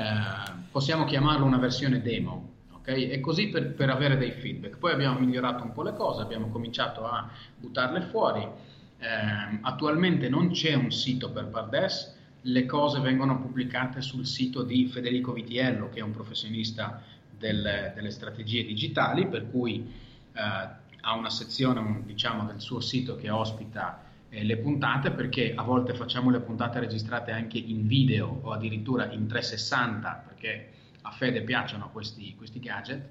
possiamo 0.70 1.04
chiamarlo 1.04 1.44
una 1.44 1.58
versione 1.58 2.00
demo, 2.00 2.50
Okay? 2.82 3.10
E 3.10 3.20
così 3.20 3.48
per, 3.48 3.74
per, 3.74 3.90
avere 3.90 4.16
dei 4.16 4.32
feedback. 4.32 4.76
Poi 4.76 4.92
abbiamo 4.92 5.20
migliorato 5.20 5.62
un 5.62 5.72
po' 5.72 5.84
le 5.84 5.94
cose, 5.94 6.22
abbiamo 6.22 6.48
cominciato 6.48 7.06
a 7.06 7.30
buttarle 7.56 8.00
fuori. 8.10 8.40
Eh, 8.42 9.58
attualmente 9.60 10.28
non 10.28 10.50
c'è 10.50 10.74
un 10.74 10.90
sito 10.90 11.30
per 11.30 11.46
Pardes, 11.46 12.12
le 12.42 12.66
cose 12.66 13.00
vengono 13.00 13.40
pubblicate 13.40 14.00
sul 14.00 14.26
sito 14.26 14.62
di 14.62 14.86
Federico 14.86 15.32
Vitiello, 15.32 15.88
che 15.88 16.00
è 16.00 16.02
un 16.02 16.12
professionista 16.12 17.02
del, 17.36 17.92
delle 17.94 18.10
strategie 18.10 18.64
digitali, 18.64 19.26
per 19.26 19.50
cui 19.50 19.92
eh, 20.32 20.40
ha 20.40 21.14
una 21.14 21.30
sezione 21.30 22.02
diciamo, 22.04 22.44
del 22.44 22.60
suo 22.60 22.80
sito 22.80 23.16
che 23.16 23.30
ospita 23.30 24.02
eh, 24.28 24.42
le 24.44 24.56
puntate, 24.56 25.12
perché 25.12 25.54
a 25.54 25.62
volte 25.62 25.94
facciamo 25.94 26.30
le 26.30 26.40
puntate 26.40 26.80
registrate 26.80 27.30
anche 27.30 27.58
in 27.58 27.86
video 27.86 28.40
o 28.42 28.52
addirittura 28.52 29.10
in 29.12 29.26
360, 29.26 30.24
perché 30.26 30.70
a 31.02 31.10
Fede 31.10 31.42
piacciono 31.42 31.90
questi, 31.90 32.34
questi 32.36 32.58
gadget 32.58 33.08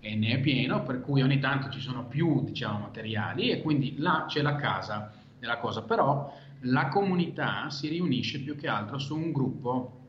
e 0.00 0.14
ne 0.14 0.32
è 0.32 0.40
pieno, 0.40 0.82
per 0.82 1.00
cui 1.00 1.22
ogni 1.22 1.38
tanto 1.38 1.70
ci 1.70 1.80
sono 1.80 2.04
più 2.06 2.44
diciamo, 2.44 2.80
materiali 2.80 3.50
e 3.50 3.62
quindi 3.62 3.96
là 3.98 4.26
c'è 4.28 4.42
la 4.42 4.56
casa 4.56 5.12
della 5.38 5.58
cosa, 5.58 5.82
però 5.82 6.32
la 6.64 6.88
comunità 6.88 7.68
si 7.70 7.88
riunisce 7.88 8.40
più 8.40 8.56
che 8.56 8.68
altro 8.68 8.98
su 8.98 9.16
un 9.16 9.32
gruppo 9.32 10.00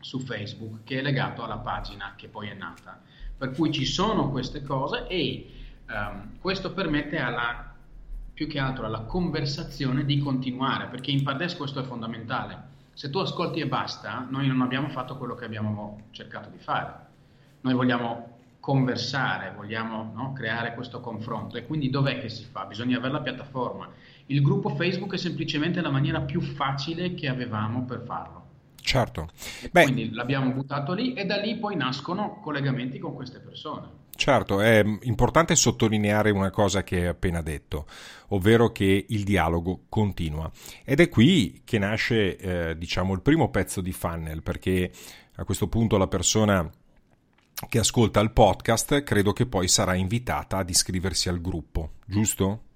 su 0.00 0.18
Facebook 0.18 0.82
che 0.84 0.98
è 0.98 1.02
legato 1.02 1.42
alla 1.42 1.58
pagina 1.58 2.14
che 2.16 2.28
poi 2.28 2.48
è 2.48 2.54
nata. 2.54 3.00
Per 3.36 3.52
cui 3.52 3.72
ci 3.72 3.84
sono 3.84 4.30
queste 4.30 4.62
cose 4.62 5.06
e 5.06 5.50
um, 5.88 6.38
questo 6.40 6.72
permette 6.72 7.18
alla 7.18 7.74
più 8.32 8.46
che 8.46 8.58
altro 8.58 8.86
alla 8.86 9.02
conversazione 9.02 10.04
di 10.04 10.18
continuare, 10.18 10.86
perché 10.86 11.10
in 11.10 11.22
Pardes 11.22 11.56
questo 11.56 11.80
è 11.80 11.82
fondamentale. 11.82 12.70
Se 12.94 13.10
tu 13.10 13.18
ascolti 13.18 13.60
e 13.60 13.66
basta, 13.66 14.26
noi 14.28 14.46
non 14.46 14.62
abbiamo 14.62 14.88
fatto 14.88 15.16
quello 15.16 15.34
che 15.34 15.44
abbiamo 15.44 16.04
cercato 16.10 16.48
di 16.48 16.58
fare. 16.58 16.94
Noi 17.60 17.74
vogliamo 17.74 18.38
conversare, 18.58 19.52
vogliamo 19.56 20.12
no, 20.14 20.32
creare 20.32 20.74
questo 20.74 21.00
confronto 21.00 21.56
e 21.56 21.66
quindi 21.66 21.90
dov'è 21.90 22.20
che 22.20 22.28
si 22.28 22.44
fa? 22.44 22.64
Bisogna 22.64 22.96
avere 22.96 23.12
la 23.12 23.20
piattaforma. 23.20 23.88
Il 24.32 24.40
gruppo 24.40 24.70
Facebook 24.70 25.12
è 25.12 25.18
semplicemente 25.18 25.82
la 25.82 25.90
maniera 25.90 26.22
più 26.22 26.40
facile 26.40 27.12
che 27.12 27.28
avevamo 27.28 27.84
per 27.84 28.02
farlo. 28.06 28.40
Certo. 28.80 29.28
Beh, 29.70 29.82
quindi 29.82 30.10
l'abbiamo 30.10 30.50
buttato 30.52 30.94
lì 30.94 31.12
e 31.12 31.26
da 31.26 31.36
lì 31.36 31.58
poi 31.58 31.76
nascono 31.76 32.40
collegamenti 32.40 32.98
con 32.98 33.14
queste 33.14 33.40
persone. 33.40 34.00
Certo, 34.16 34.60
è 34.60 34.82
importante 35.02 35.54
sottolineare 35.54 36.30
una 36.30 36.50
cosa 36.50 36.82
che 36.82 37.00
hai 37.00 37.06
appena 37.08 37.42
detto, 37.42 37.86
ovvero 38.28 38.72
che 38.72 39.04
il 39.06 39.22
dialogo 39.22 39.82
continua. 39.90 40.50
Ed 40.82 41.00
è 41.00 41.10
qui 41.10 41.60
che 41.62 41.78
nasce, 41.78 42.36
eh, 42.38 42.78
diciamo, 42.78 43.12
il 43.12 43.20
primo 43.20 43.50
pezzo 43.50 43.82
di 43.82 43.92
funnel, 43.92 44.42
perché 44.42 44.90
a 45.36 45.44
questo 45.44 45.68
punto 45.68 45.98
la 45.98 46.08
persona 46.08 46.68
che 47.68 47.78
ascolta 47.78 48.20
il 48.20 48.32
podcast 48.32 49.02
credo 49.02 49.34
che 49.34 49.44
poi 49.44 49.68
sarà 49.68 49.94
invitata 49.94 50.56
ad 50.56 50.70
iscriversi 50.70 51.28
al 51.28 51.40
gruppo, 51.42 51.96
giusto? 52.06 52.70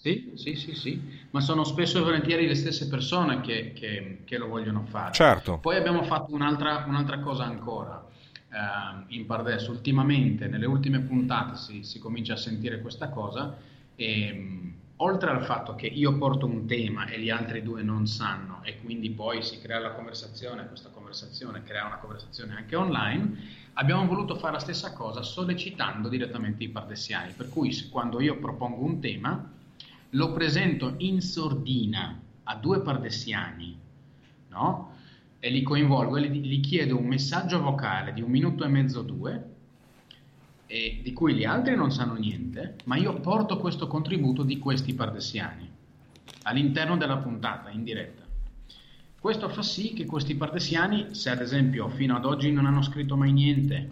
Sì, 0.00 0.30
sì, 0.36 0.54
sì, 0.54 0.76
sì, 0.76 1.26
ma 1.30 1.40
sono 1.40 1.64
spesso 1.64 1.98
e 1.98 2.02
volentieri 2.02 2.46
le 2.46 2.54
stesse 2.54 2.86
persone 2.86 3.40
che, 3.40 3.72
che, 3.72 4.20
che 4.24 4.38
lo 4.38 4.46
vogliono 4.46 4.84
fare. 4.84 5.12
Certo. 5.12 5.58
Poi 5.58 5.74
abbiamo 5.74 6.04
fatto 6.04 6.32
un'altra, 6.32 6.84
un'altra 6.86 7.18
cosa 7.18 7.44
ancora 7.44 8.06
eh, 8.48 9.14
in 9.16 9.26
Pardes, 9.26 9.66
ultimamente, 9.66 10.46
nelle 10.46 10.66
ultime 10.66 11.00
puntate 11.00 11.56
si, 11.56 11.82
si, 11.82 11.98
comincia 11.98 12.34
a 12.34 12.36
sentire 12.36 12.80
questa 12.80 13.08
cosa 13.08 13.56
e 13.96 14.32
mh, 14.32 14.74
oltre 14.98 15.30
al 15.30 15.44
fatto 15.44 15.74
che 15.74 15.88
io 15.88 16.16
porto 16.16 16.46
un 16.46 16.64
tema 16.66 17.06
e 17.06 17.18
gli 17.18 17.30
altri 17.30 17.64
due 17.64 17.82
non 17.82 18.06
sanno 18.06 18.60
e 18.62 18.78
quindi 18.80 19.10
poi 19.10 19.42
si 19.42 19.60
crea 19.60 19.80
la 19.80 19.94
conversazione, 19.94 20.68
questa 20.68 20.90
conversazione 20.90 21.64
crea 21.64 21.86
una 21.86 21.98
conversazione 21.98 22.54
anche 22.54 22.76
online, 22.76 23.36
abbiamo 23.72 24.06
voluto 24.06 24.36
fare 24.36 24.52
la 24.52 24.60
stessa 24.60 24.92
cosa 24.92 25.22
sollecitando 25.22 26.08
direttamente 26.08 26.62
i 26.62 26.68
pardesiani, 26.68 27.32
per 27.32 27.48
cui 27.48 27.74
quando 27.90 28.20
io 28.20 28.38
propongo 28.38 28.84
un 28.84 29.00
tema 29.00 29.56
lo 30.10 30.32
presento 30.32 30.94
in 30.98 31.20
sordina 31.20 32.20
a 32.44 32.54
due 32.56 32.80
pardesiani, 32.80 33.78
no? 34.48 34.96
E 35.38 35.50
li 35.50 35.62
coinvolgo 35.62 36.16
e 36.16 36.28
gli, 36.28 36.60
chiedo 36.60 36.98
un 36.98 37.06
messaggio 37.06 37.60
vocale 37.60 38.12
di 38.12 38.22
un 38.22 38.30
minuto 38.30 38.64
e 38.64 38.68
mezzo, 38.68 39.02
due, 39.02 39.56
e 40.66 41.00
di 41.02 41.12
cui 41.12 41.34
gli 41.34 41.44
altri 41.44 41.76
non 41.76 41.92
sanno 41.92 42.14
niente, 42.14 42.76
ma 42.84 42.96
io 42.96 43.20
porto 43.20 43.58
questo 43.58 43.86
contributo 43.86 44.42
di 44.42 44.58
questi 44.58 44.94
pardesiani 44.94 45.70
all'interno 46.42 46.96
della 46.96 47.18
puntata, 47.18 47.70
in 47.70 47.84
diretta. 47.84 48.24
Questo 49.20 49.48
fa 49.48 49.62
sì 49.62 49.92
che 49.92 50.06
questi 50.06 50.34
pardesiani, 50.34 51.14
se 51.14 51.30
ad 51.30 51.40
esempio 51.40 51.88
fino 51.88 52.16
ad 52.16 52.24
oggi 52.24 52.50
non 52.50 52.66
hanno 52.66 52.82
scritto 52.82 53.16
mai 53.16 53.32
niente, 53.32 53.90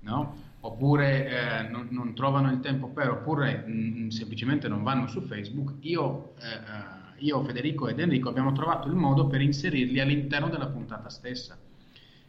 no? 0.00 0.42
Oppure 0.64 1.28
eh, 1.28 1.68
non, 1.68 1.88
non, 1.90 2.14
trovano 2.14 2.50
il 2.50 2.60
tempo 2.60 2.88
per, 2.88 3.10
oppure 3.10 3.64
mh, 3.66 3.72
mm, 3.72 4.08
semplicemente 4.08 4.66
non 4.66 4.82
vanno 4.82 5.06
su 5.06 5.20
Facebook, 5.20 5.74
io, 5.80 6.34
eh, 6.40 6.46
eh, 6.46 7.24
io, 7.24 7.42
Federico 7.44 7.86
ed 7.88 8.00
Enrico 8.00 8.30
abbiamo 8.30 8.52
trovato 8.52 8.88
il 8.88 8.94
modo 8.94 9.26
per 9.26 9.42
inserirli 9.42 10.00
all'interno 10.00 10.48
della 10.48 10.68
puntata 10.68 11.10
stessa. 11.10 11.58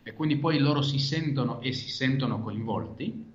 E 0.03 0.13
quindi 0.13 0.37
poi 0.37 0.59
loro 0.59 0.81
si 0.81 0.99
sentono 0.99 1.61
e 1.61 1.71
si 1.71 1.89
sentono 1.89 2.41
coinvolti. 2.41 3.33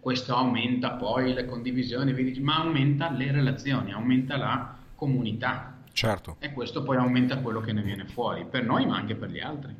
Questo 0.00 0.34
aumenta 0.34 0.92
poi 0.92 1.34
le 1.34 1.44
condivisioni, 1.44 2.40
ma 2.40 2.56
aumenta 2.56 3.10
le 3.10 3.30
relazioni, 3.30 3.92
aumenta 3.92 4.36
la 4.36 4.76
comunità. 4.94 5.82
Certo. 5.92 6.36
E 6.40 6.52
questo 6.52 6.82
poi 6.82 6.96
aumenta 6.96 7.38
quello 7.38 7.60
che 7.60 7.72
ne 7.72 7.82
viene 7.82 8.06
fuori, 8.06 8.46
per 8.46 8.64
noi 8.64 8.86
ma 8.86 8.96
anche 8.96 9.14
per 9.14 9.30
gli 9.30 9.40
altri. 9.40 9.74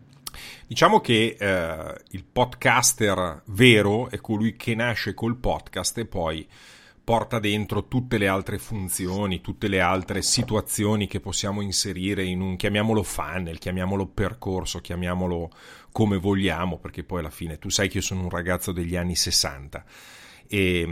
Diciamo 0.67 1.01
che 1.01 1.37
eh, 1.39 1.95
il 2.11 2.25
podcaster 2.25 3.43
vero 3.47 4.09
è 4.11 4.21
colui 4.21 4.57
che 4.57 4.75
nasce 4.75 5.15
col 5.15 5.37
podcast 5.37 5.99
e 5.99 6.07
poi 6.07 6.47
porta 7.05 7.39
dentro 7.39 7.87
tutte 7.87 8.17
le 8.17 8.29
altre 8.29 8.59
funzioni, 8.59 9.43
tutte 9.43 9.69
le 9.69 9.81
altre 9.81 10.23
situazioni 10.23 11.07
che 11.07 11.21
possiamo 11.21 11.61
inserire 11.61 12.25
in 12.25 12.41
un, 12.41 12.57
chiamiamolo 12.57 13.03
funnel, 13.03 13.59
chiamiamolo 13.59 14.07
percorso, 14.07 14.81
chiamiamolo 14.81 15.51
come 15.93 16.17
vogliamo, 16.17 16.79
perché 16.79 17.05
poi 17.05 17.21
alla 17.21 17.31
fine 17.31 17.59
tu 17.59 17.69
sai 17.69 17.89
che 17.89 17.99
io 17.99 18.03
sono 18.03 18.23
un 18.23 18.31
ragazzo 18.31 18.73
degli 18.73 18.97
anni 18.97 19.15
60 19.15 19.85
e, 20.55 20.89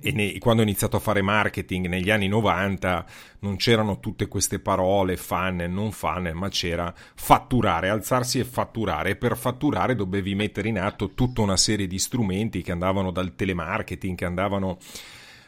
e 0.00 0.12
ne, 0.12 0.38
quando 0.38 0.62
ho 0.62 0.64
iniziato 0.64 0.96
a 0.96 1.00
fare 1.00 1.20
marketing 1.20 1.86
negli 1.86 2.10
anni 2.10 2.28
90 2.28 3.04
non 3.40 3.56
c'erano 3.56 4.00
tutte 4.00 4.26
queste 4.26 4.58
parole 4.58 5.18
funnel, 5.18 5.70
non 5.70 5.92
funnel, 5.92 6.34
ma 6.34 6.48
c'era 6.48 6.94
fatturare, 7.14 7.90
alzarsi 7.90 8.38
e 8.38 8.44
fatturare 8.44 9.16
per 9.16 9.36
fatturare 9.36 9.94
dovevi 9.94 10.34
mettere 10.34 10.68
in 10.70 10.78
atto 10.78 11.10
tutta 11.10 11.42
una 11.42 11.58
serie 11.58 11.86
di 11.86 11.98
strumenti 11.98 12.62
che 12.62 12.72
andavano 12.72 13.10
dal 13.10 13.34
telemarketing, 13.34 14.16
che 14.16 14.24
andavano 14.24 14.78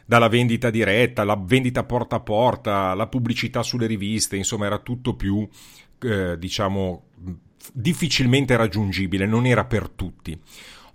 dalla 0.05 0.27
vendita 0.27 0.69
diretta, 0.69 1.23
la 1.23 1.39
vendita 1.41 1.83
porta 1.85 2.17
a 2.17 2.19
porta, 2.19 2.93
la 2.93 3.07
pubblicità 3.07 3.63
sulle 3.63 3.87
riviste, 3.87 4.35
insomma 4.35 4.67
era 4.67 4.77
tutto 4.77 5.15
più, 5.15 5.47
eh, 6.03 6.37
diciamo, 6.37 7.05
difficilmente 7.73 8.55
raggiungibile, 8.55 9.25
non 9.25 9.47
era 9.47 9.65
per 9.65 9.89
tutti. 9.89 10.39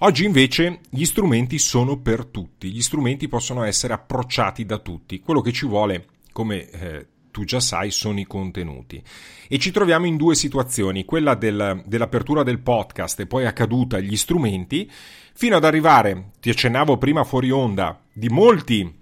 Oggi 0.03 0.25
invece 0.25 0.81
gli 0.89 1.05
strumenti 1.05 1.59
sono 1.59 1.99
per 1.99 2.25
tutti, 2.25 2.71
gli 2.71 2.81
strumenti 2.81 3.29
possono 3.29 3.65
essere 3.65 3.93
approcciati 3.93 4.65
da 4.65 4.79
tutti, 4.79 5.21
quello 5.21 5.43
che 5.43 5.53
ci 5.53 5.67
vuole, 5.67 6.07
come 6.33 6.71
eh, 6.71 7.07
tu 7.31 7.45
già 7.45 7.61
sai, 7.61 7.91
sono 7.91 8.19
i 8.19 8.25
contenuti. 8.25 9.03
E 9.47 9.59
ci 9.59 9.71
troviamo 9.71 10.07
in 10.07 10.17
due 10.17 10.35
situazioni, 10.35 11.05
quella 11.05 11.35
del, 11.35 11.83
dell'apertura 11.85 12.43
del 12.43 12.61
podcast 12.61 13.21
e 13.21 13.27
poi 13.27 13.45
accaduta 13.45 14.01
gli 14.01 14.17
strumenti, 14.17 14.91
fino 15.35 15.57
ad 15.57 15.65
arrivare, 15.65 16.31
ti 16.41 16.49
accennavo 16.49 16.97
prima 16.97 17.23
fuori 17.23 17.51
onda, 17.51 18.01
di 18.11 18.31
molti 18.31 18.99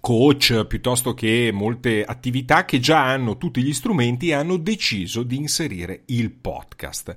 coach 0.00 0.66
piuttosto 0.66 1.14
che 1.14 1.50
molte 1.52 2.04
attività 2.04 2.64
che 2.64 2.78
già 2.78 3.06
hanno 3.06 3.36
tutti 3.36 3.60
gli 3.60 3.72
strumenti 3.72 4.28
e 4.28 4.34
hanno 4.34 4.56
deciso 4.56 5.24
di 5.24 5.34
inserire 5.34 6.02
il 6.06 6.30
podcast. 6.30 7.16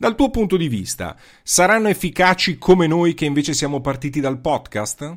Dal 0.00 0.14
tuo 0.14 0.30
punto 0.30 0.56
di 0.56 0.68
vista, 0.68 1.16
saranno 1.42 1.88
efficaci 1.88 2.56
come 2.56 2.86
noi 2.86 3.14
che 3.14 3.24
invece 3.24 3.52
siamo 3.52 3.80
partiti 3.80 4.20
dal 4.20 4.38
podcast? 4.38 5.16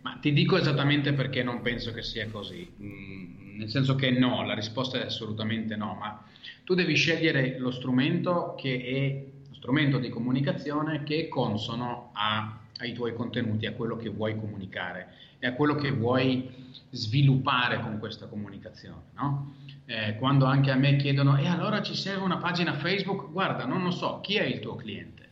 Ma 0.00 0.16
ti 0.18 0.32
dico 0.32 0.56
esattamente 0.56 1.12
perché 1.12 1.42
non 1.42 1.60
penso 1.60 1.92
che 1.92 2.02
sia 2.02 2.26
così. 2.30 2.66
Mm, 2.80 3.58
nel 3.58 3.68
senso 3.68 3.96
che 3.96 4.10
no, 4.10 4.46
la 4.46 4.54
risposta 4.54 4.98
è 4.98 5.04
assolutamente 5.04 5.76
no, 5.76 5.94
ma 6.00 6.24
tu 6.64 6.72
devi 6.72 6.94
scegliere 6.94 7.58
lo 7.58 7.70
strumento 7.70 8.54
che 8.56 8.82
è 8.82 9.24
lo 9.46 9.54
strumento 9.56 9.98
di 9.98 10.08
comunicazione 10.08 11.02
che 11.02 11.24
è 11.26 11.28
consono 11.28 12.12
a, 12.14 12.60
ai 12.78 12.94
tuoi 12.94 13.12
contenuti, 13.12 13.66
a 13.66 13.74
quello 13.74 13.98
che 13.98 14.08
vuoi 14.08 14.38
comunicare 14.38 15.12
e 15.38 15.46
a 15.46 15.52
quello 15.52 15.74
che 15.74 15.90
vuoi 15.90 16.48
sviluppare 16.88 17.78
con 17.82 17.98
questa 17.98 18.24
comunicazione, 18.24 19.02
no? 19.16 19.54
Eh, 19.92 20.16
quando 20.16 20.46
anche 20.46 20.70
a 20.70 20.74
me 20.74 20.96
chiedono 20.96 21.36
e 21.36 21.46
allora 21.46 21.82
ci 21.82 21.94
serve 21.94 22.24
una 22.24 22.38
pagina 22.38 22.72
Facebook, 22.72 23.30
guarda, 23.30 23.66
non 23.66 23.82
lo 23.82 23.90
so, 23.90 24.20
chi 24.22 24.36
è 24.36 24.42
il 24.42 24.58
tuo 24.58 24.74
cliente? 24.74 25.28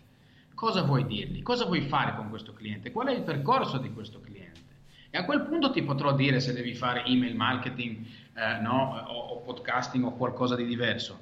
Cosa 0.55 0.83
vuoi 0.83 1.07
dirgli? 1.07 1.41
Cosa 1.43 1.65
vuoi 1.65 1.81
fare 1.81 2.15
con 2.15 2.29
questo 2.29 2.53
cliente? 2.53 2.93
Qual 2.93 3.07
è 3.07 3.13
il 3.13 3.23
percorso 3.23 3.79
di 3.79 3.91
questo 3.91 4.21
cliente? 4.21 4.61
E 5.09 5.17
a 5.17 5.25
quel 5.25 5.47
punto 5.47 5.71
ti 5.71 5.83
potrò 5.83 6.15
dire 6.15 6.41
se 6.41 6.53
devi 6.53 6.75
fare 6.75 7.07
email 7.07 7.35
marketing 7.35 8.05
eh, 8.35 8.61
no? 8.61 9.03
o, 9.09 9.19
o, 9.29 9.41
podcasting 9.41 10.05
o 10.05 10.13
qualcosa 10.13 10.57
di 10.57 10.67
diverso. 10.67 11.21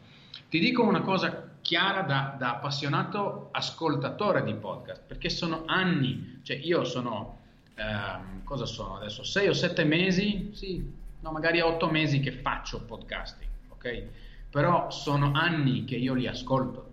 Ti 0.48 0.58
dico 0.58 0.82
una 0.82 1.02
cosa 1.02 1.48
chiara 1.62 2.02
da, 2.02 2.34
da 2.36 2.56
appassionato 2.56 3.50
ascoltatore 3.52 4.42
di 4.42 4.54
podcast, 4.54 5.02
perché 5.06 5.30
sono 5.30 5.62
anni, 5.66 6.40
cioè 6.42 6.56
io 6.56 6.82
sono, 6.82 7.38
ehm, 7.76 8.42
cosa 8.42 8.66
sono 8.66 8.96
adesso, 8.96 9.22
sei 9.22 9.46
o 9.46 9.52
sette 9.52 9.84
mesi, 9.84 10.50
sì, 10.54 10.97
no, 11.20 11.30
magari 11.30 11.60
otto 11.60 11.88
mesi 11.88 12.20
che 12.20 12.32
faccio 12.32 12.82
podcasting, 12.82 13.50
ok? 13.70 14.02
Però 14.50 14.90
sono 14.90 15.32
anni 15.32 15.84
che 15.84 15.96
io 15.96 16.14
li 16.14 16.26
ascolto, 16.26 16.92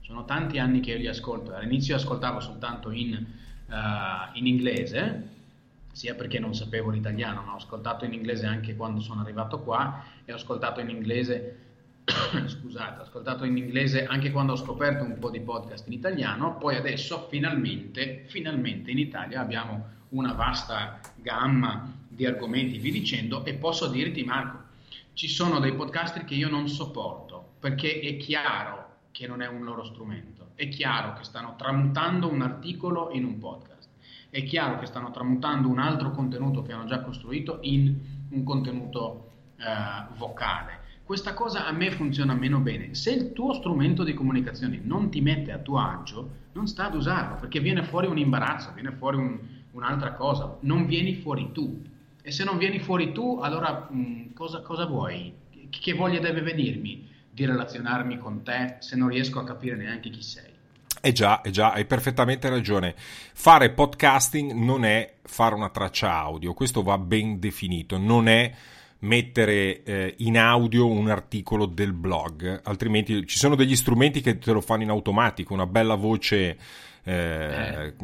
sono 0.00 0.24
tanti 0.24 0.58
anni 0.58 0.80
che 0.80 0.92
io 0.92 0.98
li 0.98 1.06
ascolto. 1.06 1.54
All'inizio 1.54 1.96
ascoltavo 1.96 2.40
soltanto 2.40 2.90
in, 2.90 3.24
uh, 3.66 4.36
in 4.36 4.46
inglese, 4.46 5.28
sia 5.92 6.14
perché 6.14 6.38
non 6.38 6.54
sapevo 6.54 6.90
l'italiano, 6.90 7.42
ma 7.42 7.52
ho 7.52 7.56
ascoltato 7.56 8.04
in 8.04 8.12
inglese 8.12 8.46
anche 8.46 8.76
quando 8.76 9.00
sono 9.00 9.20
arrivato 9.20 9.60
qua 9.60 10.04
e 10.24 10.32
ho 10.32 10.36
ascoltato 10.36 10.80
in 10.80 10.90
inglese, 10.90 11.58
scusate, 12.46 12.98
ho 12.98 13.02
ascoltato 13.02 13.44
in 13.44 13.56
inglese 13.56 14.04
anche 14.04 14.32
quando 14.32 14.52
ho 14.52 14.56
scoperto 14.56 15.04
un 15.04 15.18
po' 15.18 15.30
di 15.30 15.40
podcast 15.40 15.86
in 15.86 15.92
italiano, 15.92 16.56
poi 16.56 16.76
adesso 16.76 17.26
finalmente, 17.28 18.24
finalmente 18.26 18.90
in 18.90 18.98
Italia 18.98 19.40
abbiamo 19.40 20.00
una 20.10 20.32
vasta 20.32 21.00
gamma 21.16 22.00
di 22.14 22.26
argomenti, 22.26 22.78
vi 22.78 22.90
dicendo, 22.90 23.44
e 23.44 23.54
posso 23.54 23.88
dirti 23.88 24.22
Marco, 24.24 24.70
ci 25.14 25.28
sono 25.28 25.58
dei 25.58 25.74
podcaster 25.74 26.24
che 26.24 26.34
io 26.34 26.48
non 26.48 26.68
sopporto, 26.68 27.54
perché 27.58 28.00
è 28.00 28.16
chiaro 28.16 28.90
che 29.10 29.26
non 29.26 29.42
è 29.42 29.48
un 29.48 29.64
loro 29.64 29.84
strumento, 29.84 30.50
è 30.54 30.68
chiaro 30.68 31.14
che 31.14 31.24
stanno 31.24 31.54
tramutando 31.56 32.28
un 32.28 32.42
articolo 32.42 33.10
in 33.12 33.24
un 33.24 33.38
podcast, 33.38 33.88
è 34.30 34.42
chiaro 34.44 34.78
che 34.78 34.86
stanno 34.86 35.10
tramutando 35.10 35.68
un 35.68 35.78
altro 35.78 36.10
contenuto 36.10 36.62
che 36.62 36.72
hanno 36.72 36.86
già 36.86 37.00
costruito 37.00 37.58
in 37.62 37.94
un 38.30 38.44
contenuto 38.44 39.30
eh, 39.56 40.14
vocale. 40.16 40.80
Questa 41.04 41.34
cosa 41.34 41.66
a 41.66 41.72
me 41.72 41.90
funziona 41.90 42.32
meno 42.32 42.60
bene. 42.60 42.94
Se 42.94 43.10
il 43.10 43.32
tuo 43.32 43.52
strumento 43.52 44.04
di 44.04 44.14
comunicazione 44.14 44.80
non 44.82 45.10
ti 45.10 45.20
mette 45.20 45.52
a 45.52 45.58
tuo 45.58 45.78
agio, 45.78 46.30
non 46.52 46.66
sta 46.66 46.86
ad 46.86 46.94
usarlo, 46.94 47.36
perché 47.36 47.60
viene 47.60 47.82
fuori 47.82 48.06
un 48.06 48.16
imbarazzo, 48.16 48.72
viene 48.72 48.92
fuori 48.92 49.16
un, 49.18 49.38
un'altra 49.72 50.14
cosa, 50.14 50.56
non 50.60 50.86
vieni 50.86 51.14
fuori 51.16 51.50
tu. 51.52 51.82
E 52.22 52.30
se 52.30 52.44
non 52.44 52.56
vieni 52.56 52.78
fuori 52.78 53.12
tu, 53.12 53.40
allora 53.42 53.88
mh, 53.90 53.98
mm, 53.98 54.32
cosa, 54.34 54.60
cosa 54.62 54.86
vuoi? 54.86 55.34
Che 55.68 55.92
voglia 55.94 56.20
deve 56.20 56.40
venirmi 56.40 57.08
di 57.28 57.44
relazionarmi 57.44 58.18
con 58.18 58.42
te 58.42 58.76
se 58.78 58.94
non 58.94 59.08
riesco 59.08 59.40
a 59.40 59.44
capire 59.44 59.74
neanche 59.74 60.10
chi 60.10 60.22
sei? 60.22 60.50
Eh 61.00 61.10
già, 61.10 61.40
eh 61.40 61.50
già, 61.50 61.72
hai 61.72 61.84
perfettamente 61.84 62.48
ragione. 62.48 62.94
Fare 62.96 63.70
podcasting 63.70 64.52
non 64.52 64.84
è 64.84 65.14
fare 65.22 65.56
una 65.56 65.70
traccia 65.70 66.12
audio, 66.12 66.54
questo 66.54 66.82
va 66.82 66.96
ben 66.96 67.40
definito, 67.40 67.98
non 67.98 68.28
è 68.28 68.52
mettere 69.00 69.82
eh, 69.82 70.14
in 70.18 70.38
audio 70.38 70.86
un 70.86 71.10
articolo 71.10 71.66
del 71.66 71.92
blog, 71.92 72.60
altrimenti 72.62 73.26
ci 73.26 73.36
sono 73.36 73.56
degli 73.56 73.74
strumenti 73.74 74.20
che 74.20 74.38
te 74.38 74.52
lo 74.52 74.60
fanno 74.60 74.84
in 74.84 74.90
automatico, 74.90 75.54
una 75.54 75.66
bella 75.66 75.96
voce 75.96 76.56
eh, 77.02 77.12
eh 77.12 77.94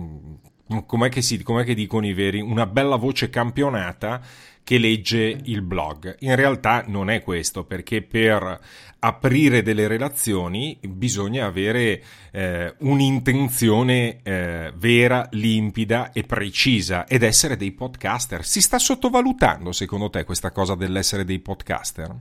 com'è 0.87 1.09
che, 1.09 1.23
si, 1.23 1.43
com'è 1.43 1.65
che 1.65 1.75
dicono 1.75 2.07
i 2.07 2.13
veri, 2.13 2.41
una 2.41 2.67
bella 2.67 2.97
voce 2.97 3.31
campionata 3.31 4.21
che 4.69 4.77
legge 4.77 5.41
il 5.45 5.63
blog. 5.63 6.17
In 6.21 6.37
realtà 6.37 6.85
non 6.87 7.09
è 7.09 7.23
questo, 7.23 7.65
perché 7.65 8.03
per 8.03 8.61
aprire 8.99 9.63
delle 9.63 9.87
relazioni 9.87 10.79
bisogna 10.83 11.47
avere 11.47 12.03
eh, 12.31 12.75
un'intenzione 12.81 14.19
eh, 14.23 14.73
vera, 14.77 15.27
limpida 15.31 16.13
e 16.13 16.25
precisa 16.25 17.07
ed 17.07 17.23
essere 17.23 17.57
dei 17.57 17.73
podcaster. 17.73 18.45
Si 18.45 18.61
sta 18.61 18.79
sottovalutando 18.79 19.73
secondo 19.73 20.11
te 20.11 20.25
questa 20.25 20.51
cosa 20.51 20.75
dell'essere 20.75 21.25
dei 21.25 21.39
podcaster? 21.39 22.15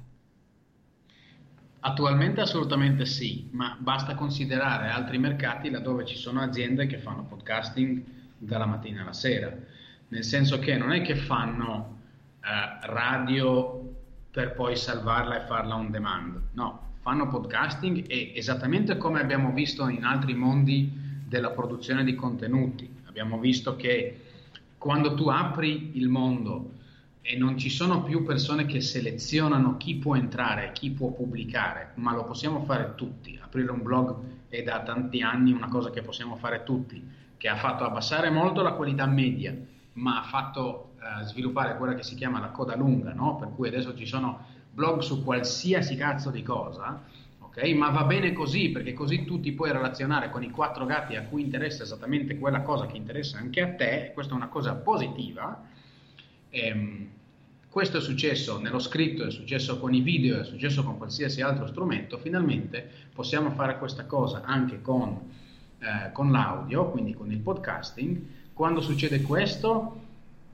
Attualmente 1.82 2.40
assolutamente 2.40 3.06
sì, 3.06 3.50
ma 3.52 3.76
basta 3.78 4.16
considerare 4.16 4.88
altri 4.88 5.18
mercati 5.18 5.70
laddove 5.70 6.06
ci 6.06 6.16
sono 6.16 6.40
aziende 6.40 6.88
che 6.88 6.98
fanno 6.98 7.26
podcasting 7.26 8.16
dalla 8.38 8.66
mattina 8.66 9.02
alla 9.02 9.14
sera, 9.14 9.52
nel 10.10 10.24
senso 10.24 10.60
che 10.60 10.78
non 10.78 10.92
è 10.92 11.02
che 11.02 11.16
fanno 11.16 11.98
eh, 12.42 12.88
radio 12.88 13.96
per 14.32 14.54
poi 14.54 14.76
salvarla 14.76 15.44
e 15.44 15.48
farla 15.48 15.76
on 15.76 15.90
demand, 15.90 16.42
no, 16.54 16.94
fanno 17.02 17.28
podcasting 17.28 18.06
e 18.08 18.34
esattamente 18.36 18.98
come 18.98 19.20
abbiamo 19.20 19.52
visto 19.52 19.88
in 19.88 20.04
altri 20.04 20.34
mondi 20.34 20.92
della 21.26 21.50
produzione 21.50 22.04
di 22.04 22.16
contenuti, 22.16 22.90
abbiamo 23.06 23.40
visto 23.40 23.76
che 23.76 24.22
quando 24.78 25.16
tu 25.16 25.28
apri 25.28 25.98
il 25.98 26.08
mondo 26.08 26.74
e 27.22 27.36
non 27.36 27.58
ci 27.58 27.70
sono 27.70 28.04
più 28.04 28.24
persone 28.24 28.66
che 28.66 28.80
selezionano 28.80 29.76
chi 29.76 29.96
può 29.96 30.16
entrare, 30.16 30.72
chi 30.72 30.92
può 30.92 31.12
pubblicare, 31.12 31.92
ma 31.96 32.14
lo 32.14 32.24
possiamo 32.24 32.64
fare 32.64 32.94
tutti. 32.96 33.38
Aprire 33.42 33.72
un 33.72 33.82
blog 33.82 34.16
è 34.48 34.64
da 34.64 34.82
tanti 34.84 35.22
anni 35.22 35.52
una 35.52 35.68
cosa 35.68 35.90
che 35.90 36.02
possiamo 36.02 36.38
fare 36.38 36.64
tutti 36.64 37.17
che 37.38 37.48
ha 37.48 37.56
fatto 37.56 37.86
abbassare 37.86 38.30
molto 38.30 38.62
la 38.62 38.74
qualità 38.74 39.06
media, 39.06 39.56
ma 39.94 40.20
ha 40.20 40.24
fatto 40.24 40.96
eh, 41.00 41.26
sviluppare 41.26 41.78
quella 41.78 41.94
che 41.94 42.04
si 42.04 42.16
chiama 42.16 42.40
la 42.40 42.50
coda 42.50 42.76
lunga, 42.76 43.14
no? 43.14 43.36
per 43.36 43.50
cui 43.56 43.68
adesso 43.68 43.96
ci 43.96 44.06
sono 44.06 44.46
blog 44.72 45.00
su 45.00 45.24
qualsiasi 45.24 45.96
cazzo 45.96 46.30
di 46.30 46.44
cosa, 46.44 47.04
okay? 47.40 47.74
ma 47.74 47.90
va 47.90 48.04
bene 48.04 48.34
così, 48.34 48.70
perché 48.70 48.94
così 48.94 49.26
tu 49.26 49.40
ti 49.40 49.54
puoi 49.54 49.72
relazionare 49.72 50.30
con 50.30 50.44
i 50.44 50.50
quattro 50.50 50.86
gatti 50.86 51.16
a 51.16 51.24
cui 51.24 51.42
interessa 51.42 51.84
esattamente 51.84 52.38
quella 52.38 52.62
cosa 52.62 52.86
che 52.86 52.98
interessa 52.98 53.38
anche 53.38 53.62
a 53.62 53.74
te, 53.74 54.12
questa 54.14 54.34
è 54.34 54.36
una 54.36 54.50
cosa 54.50 54.74
positiva. 54.76 55.64
Ehm, 56.50 57.10
questo 57.70 57.98
è 57.98 58.02
successo 58.02 58.60
nello 58.60 58.80
scritto, 58.80 59.24
è 59.24 59.30
successo 59.30 59.80
con 59.80 59.94
i 59.94 60.02
video, 60.02 60.40
è 60.40 60.44
successo 60.44 60.84
con 60.84 60.98
qualsiasi 60.98 61.42
altro 61.42 61.68
strumento, 61.68 62.18
finalmente 62.18 62.90
possiamo 63.14 63.52
fare 63.52 63.78
questa 63.78 64.06
cosa 64.06 64.42
anche 64.44 64.82
con 64.82 65.30
eh, 65.80 66.12
con 66.12 66.32
l'audio, 66.32 66.90
quindi 66.90 67.14
con 67.14 67.32
il 67.32 67.40
podcasting. 67.40 68.22
Quando 68.54 68.82
succede 68.82 69.22
questo, 69.22 70.02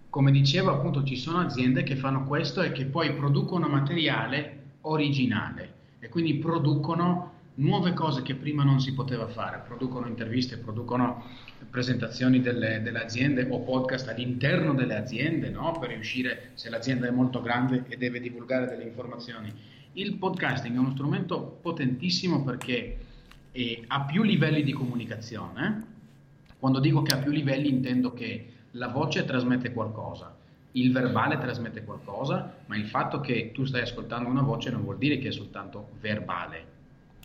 come 0.09 0.31
dicevo, 0.31 0.71
appunto 0.71 1.03
ci 1.03 1.15
sono 1.15 1.39
aziende 1.39 1.83
che 1.83 1.95
fanno 1.95 2.25
questo 2.25 2.61
e 2.61 2.71
che 2.71 2.85
poi 2.85 3.13
producono 3.13 3.67
materiale 3.67 4.61
originale 4.81 5.73
e 5.99 6.09
quindi 6.09 6.35
producono 6.35 7.31
nuove 7.55 7.93
cose 7.93 8.23
che 8.23 8.35
prima 8.35 8.63
non 8.63 8.79
si 8.79 8.93
poteva 8.93 9.27
fare, 9.27 9.63
producono 9.65 10.07
interviste, 10.07 10.57
producono 10.57 11.23
presentazioni 11.69 12.41
delle, 12.41 12.81
delle 12.81 13.01
aziende 13.01 13.47
o 13.49 13.61
podcast 13.61 14.07
all'interno 14.09 14.73
delle 14.73 14.95
aziende, 14.95 15.49
no? 15.49 15.77
per 15.79 15.89
riuscire, 15.89 16.51
se 16.55 16.69
l'azienda 16.69 17.07
è 17.07 17.11
molto 17.11 17.41
grande 17.41 17.85
e 17.87 17.97
deve 17.97 18.19
divulgare 18.19 18.67
delle 18.67 18.83
informazioni. 18.83 19.53
Il 19.93 20.15
podcasting 20.15 20.75
è 20.75 20.79
uno 20.79 20.91
strumento 20.91 21.59
potentissimo 21.61 22.43
perché 22.43 22.97
e 23.53 23.83
ha 23.87 24.01
più 24.01 24.23
livelli 24.23 24.63
di 24.63 24.73
comunicazione. 24.73 25.91
Quando 26.57 26.79
dico 26.79 27.03
che 27.03 27.13
ha 27.13 27.19
più 27.19 27.31
livelli 27.31 27.69
intendo 27.69 28.13
che 28.13 28.51
la 28.71 28.87
voce 28.87 29.23
trasmette 29.25 29.71
qualcosa, 29.71 30.35
il 30.71 30.91
verbale 30.91 31.37
trasmette 31.37 31.83
qualcosa, 31.83 32.55
ma 32.65 32.75
il 32.75 32.87
fatto 32.87 33.21
che 33.21 33.51
tu 33.53 33.63
stai 33.63 33.81
ascoltando 33.81 34.27
una 34.27 34.41
voce 34.41 34.71
non 34.71 34.81
vuol 34.81 34.97
dire 34.97 35.19
che 35.19 35.27
è 35.27 35.31
soltanto 35.31 35.89
verbale. 35.99 36.65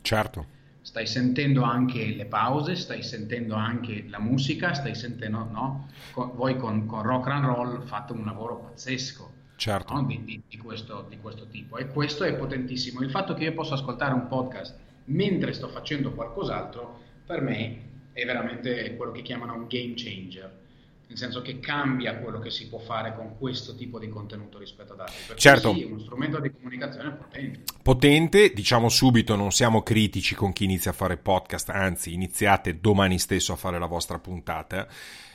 Certo. 0.03 0.57
Stai 0.83 1.07
sentendo 1.07 1.63
anche 1.63 2.15
le 2.15 2.27
pause, 2.27 2.77
stai 2.77 3.03
sentendo 3.03 3.55
anche 3.55 4.05
la 4.09 4.21
musica, 4.21 4.75
stai 4.75 4.95
sentendo, 4.95 5.49
no? 5.51 5.89
Con, 6.13 6.33
voi 6.35 6.57
con, 6.57 6.85
con, 6.87 7.03
rock 7.03 7.29
and 7.29 7.45
roll 7.45 7.83
fate 7.85 8.13
un 8.13 8.25
lavoro 8.25 8.59
pazzesco. 8.59 9.37
Certo. 9.57 9.95
No? 9.95 10.03
Di, 10.05 10.23
di, 10.25 10.43
di, 10.47 10.57
questo, 10.59 11.07
di 11.09 11.19
questo 11.19 11.47
tipo. 11.47 11.79
E 11.79 11.89
questo 11.89 12.25
è 12.25 12.35
potentissimo. 12.35 13.01
Il 13.01 13.11
fatto 13.11 13.35
che 13.35 13.45
io 13.45 13.55
possa 13.55 13.75
ascoltare 13.75 14.13
un 14.13 14.29
podcast 14.29 14.77
mentre 15.09 15.53
sto 15.53 15.69
facendo 15.69 16.13
qualcos'altro, 16.13 17.01
per 17.27 17.41
me 17.41 17.87
è 18.13 18.25
veramente 18.25 18.97
quello 18.97 19.13
che 19.13 19.23
chiamano 19.23 19.55
un 19.55 19.67
game 19.69 19.93
changer 19.95 20.67
nel 21.09 21.17
senso 21.17 21.41
che 21.41 21.59
cambia 21.59 22.19
quello 22.19 22.39
che 22.39 22.51
si 22.51 22.69
può 22.69 22.79
fare 22.79 23.15
con 23.15 23.39
questo 23.39 23.75
tipo 23.75 23.99
di 23.99 24.11
contenuto 24.11 24.59
rispetto 24.59 24.93
ad 24.93 25.01
altri. 25.01 25.17
Perché 25.27 25.41
certo. 25.41 25.73
sì, 25.73 25.83
è 25.83 25.87
uno 25.87 25.99
strumento 26.01 26.39
di 26.39 26.51
comunicazione 26.51 27.13
potente. 27.13 27.61
Potente, 27.83 28.53
diciamo 28.53 28.91
subito, 28.91 29.35
non 29.35 29.51
siamo 29.51 29.83
critici 29.83 30.35
con 30.35 30.53
chi 30.53 30.65
inizia 30.65 30.91
a 30.91 30.95
fare 30.95 31.17
podcast, 31.17 31.71
anzi 31.71 32.13
iniziate 32.13 32.79
domani 32.79 33.19
stesso 33.19 33.55
a 33.55 33.57
fare 33.57 33.79
la 33.79 33.87
vostra 33.87 34.19
puntata. 34.19 34.87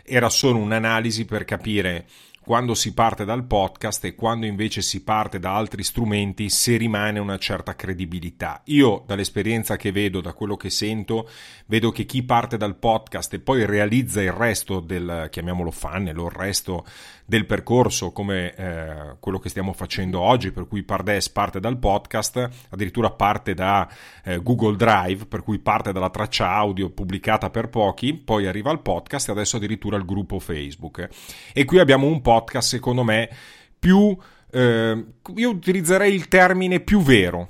Era 0.03 0.29
solo 0.29 0.59
un'analisi 0.59 1.25
per 1.25 1.43
capire 1.43 2.05
quando 2.43 2.75
si 2.75 2.93
parte 2.93 3.23
dal 3.23 3.45
podcast 3.45 4.03
e 4.03 4.15
quando 4.15 4.45
invece 4.45 4.81
si 4.81 5.01
parte 5.01 5.39
da 5.39 5.55
altri 5.55 5.81
strumenti 5.81 6.49
se 6.49 6.75
rimane 6.75 7.17
una 7.19 7.37
certa 7.37 7.73
credibilità. 7.73 8.61
Io 8.65 9.03
dall'esperienza 9.07 9.77
che 9.77 9.93
vedo, 9.93 10.19
da 10.19 10.33
quello 10.33 10.57
che 10.57 10.69
sento, 10.69 11.29
vedo 11.67 11.91
che 11.91 12.05
chi 12.05 12.21
parte 12.23 12.57
dal 12.57 12.75
podcast 12.75 13.33
e 13.33 13.39
poi 13.39 13.65
realizza 13.65 14.21
il 14.21 14.33
resto 14.33 14.81
del, 14.81 15.29
chiamiamolo 15.31 15.71
funnel 15.71 16.19
o 16.19 16.25
il 16.25 16.31
resto 16.31 16.85
del 17.25 17.45
percorso 17.45 18.11
come 18.11 18.53
eh, 18.53 19.15
quello 19.19 19.39
che 19.39 19.49
stiamo 19.49 19.73
facendo 19.73 20.19
oggi, 20.19 20.51
per 20.51 20.67
cui 20.67 20.83
Pardes 20.83 21.29
parte 21.29 21.59
dal 21.59 21.77
podcast, 21.77 22.49
addirittura 22.69 23.11
parte 23.11 23.53
da 23.53 23.89
eh, 24.23 24.41
Google 24.41 24.75
Drive, 24.75 25.25
per 25.25 25.43
cui 25.43 25.59
parte 25.59 25.91
dalla 25.91 26.09
traccia 26.09 26.51
audio 26.51 26.89
pubblicata 26.89 27.49
per 27.49 27.69
pochi, 27.69 28.13
poi 28.13 28.47
arriva 28.47 28.71
al 28.71 28.81
podcast 28.81 29.29
e 29.29 29.31
adesso 29.31 29.57
addirittura 29.57 29.95
al 29.95 30.05
gruppo 30.05 30.39
Facebook. 30.39 31.07
E 31.53 31.65
qui 31.65 31.79
abbiamo 31.79 32.07
un 32.07 32.21
podcast, 32.21 32.69
secondo 32.69 33.03
me, 33.03 33.29
più... 33.77 34.15
Eh, 34.55 35.05
io 35.35 35.49
utilizzerei 35.49 36.13
il 36.13 36.27
termine 36.27 36.79
più 36.79 37.01
vero, 37.01 37.49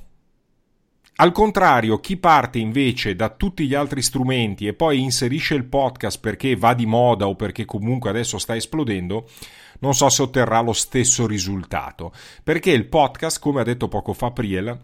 al 1.15 1.31
contrario, 1.31 1.99
chi 1.99 2.17
parte 2.17 2.57
invece 2.57 3.15
da 3.15 3.29
tutti 3.29 3.67
gli 3.67 3.75
altri 3.75 4.01
strumenti 4.01 4.65
e 4.65 4.73
poi 4.73 4.99
inserisce 4.99 5.53
il 5.53 5.65
podcast 5.65 6.19
perché 6.19 6.55
va 6.55 6.73
di 6.73 6.87
moda 6.87 7.27
o 7.27 7.35
perché 7.35 7.65
comunque 7.65 8.09
adesso 8.09 8.39
sta 8.39 8.55
esplodendo, 8.55 9.29
non 9.79 9.93
so 9.93 10.09
se 10.09 10.23
otterrà 10.23 10.61
lo 10.61 10.73
stesso 10.73 11.27
risultato, 11.27 12.11
perché 12.43 12.71
il 12.71 12.85
podcast, 12.85 13.39
come 13.39 13.61
ha 13.61 13.63
detto 13.63 13.87
poco 13.87 14.13
fa 14.13 14.31
Priel, 14.31 14.75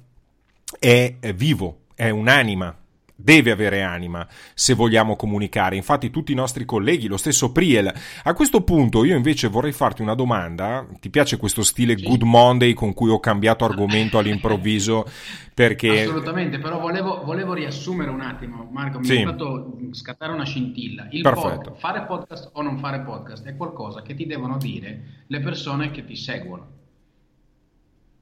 è 0.80 1.16
vivo, 1.34 1.80
è 1.96 2.10
un'anima, 2.10 2.78
deve 3.22 3.52
avere 3.52 3.82
anima 3.82 4.26
se 4.54 4.74
vogliamo 4.74 5.16
comunicare. 5.16 5.76
Infatti 5.76 6.10
tutti 6.10 6.32
i 6.32 6.36
nostri 6.36 6.64
colleghi, 6.64 7.08
lo 7.08 7.18
stesso 7.18 7.52
Priel. 7.52 7.92
A 8.24 8.34
questo 8.34 8.62
punto 8.62 9.04
io 9.04 9.16
invece 9.16 9.48
vorrei 9.48 9.74
farti 9.74 10.02
una 10.02 10.16
domanda. 10.16 10.88
Ti 11.00 11.10
piace 11.10 11.38
questo 11.38 11.62
stile 11.64 11.98
sì. 11.98 12.06
Good 12.06 12.22
Monday 12.22 12.74
con 12.74 12.94
cui 12.94 13.10
ho 13.10 13.20
cambiato 13.20 13.66
argomento 13.66 14.18
all'improvviso? 14.18 15.06
Perché... 15.60 16.04
Assolutamente, 16.04 16.58
però 16.58 16.80
volevo, 16.80 17.22
volevo 17.26 17.52
riassumere 17.52 18.10
un 18.10 18.22
attimo, 18.22 18.70
Marco, 18.72 19.00
mi 19.00 19.06
sì. 19.06 19.18
hai 19.18 19.26
fatto 19.26 19.78
scattare 19.92 20.32
una 20.32 20.46
scintilla. 20.46 21.10
Il 21.10 21.22
pod, 21.22 21.76
fare 21.76 22.04
podcast 22.04 22.52
o 22.54 22.62
non 22.62 22.78
fare 22.78 23.02
podcast 23.02 23.46
è 23.46 23.58
qualcosa 23.58 24.02
che 24.02 24.16
ti 24.16 24.26
devono 24.26 24.56
dire 24.56 25.24
le 25.28 25.40
persone 25.42 25.92
che 25.92 26.06
ti 26.06 26.16
seguono. 26.16 26.78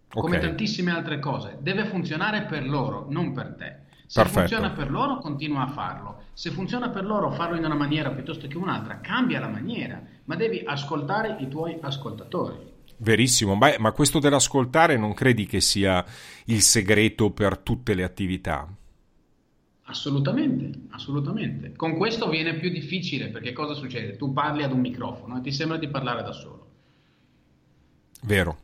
Come 0.10 0.38
okay. 0.38 0.48
tantissime 0.48 0.90
altre 0.90 1.20
cose, 1.20 1.60
deve 1.62 1.86
funzionare 1.86 2.46
per 2.46 2.68
loro, 2.68 3.06
non 3.08 3.32
per 3.34 3.54
te 3.56 3.86
Se 4.08 4.22
Perfetto. 4.22 4.48
funziona 4.48 4.72
per 4.72 4.90
loro, 4.90 5.18
continua 5.18 5.64
a 5.64 5.68
farlo. 5.68 6.24
Se 6.32 6.50
funziona 6.52 6.90
per 6.90 7.06
loro, 7.06 7.30
farlo 7.32 7.58
in 7.58 7.66
una 7.66 7.76
maniera 7.76 8.10
piuttosto 8.12 8.48
che 8.48 8.58
un'altra, 8.58 9.02
cambia 9.02 9.42
la 9.42 9.50
maniera, 9.50 10.02
ma 10.24 10.36
devi 10.36 10.64
ascoltare 10.66 11.36
i 11.40 11.50
tuoi 11.50 11.78
ascoltatori. 11.82 12.56
Verissimo, 13.00 13.58
Beh, 13.58 13.76
ma 13.80 13.92
questo 13.92 14.20
dell'ascoltare 14.20 14.98
non 14.98 15.14
credi 15.14 15.46
che 15.46 15.60
sia 15.60 16.04
il 16.46 16.62
segreto 16.62 17.32
per 17.32 17.58
tutte 17.58 17.94
le 17.94 18.04
attività? 18.04 18.68
Assolutamente, 19.90 20.88
assolutamente. 20.92 21.74
Con 21.76 21.98
questo 21.98 22.30
viene 22.30 22.56
più 22.56 22.70
difficile 22.70 23.28
perché 23.28 23.52
cosa 23.52 23.74
succede? 23.74 24.16
Tu 24.16 24.32
parli 24.32 24.64
ad 24.64 24.72
un 24.72 24.80
microfono 24.80 25.38
e 25.38 25.42
ti 25.42 25.52
sembra 25.52 25.78
di 25.78 25.90
parlare 25.90 26.24
da 26.24 26.32
solo. 26.32 26.66
Vero. 28.24 28.58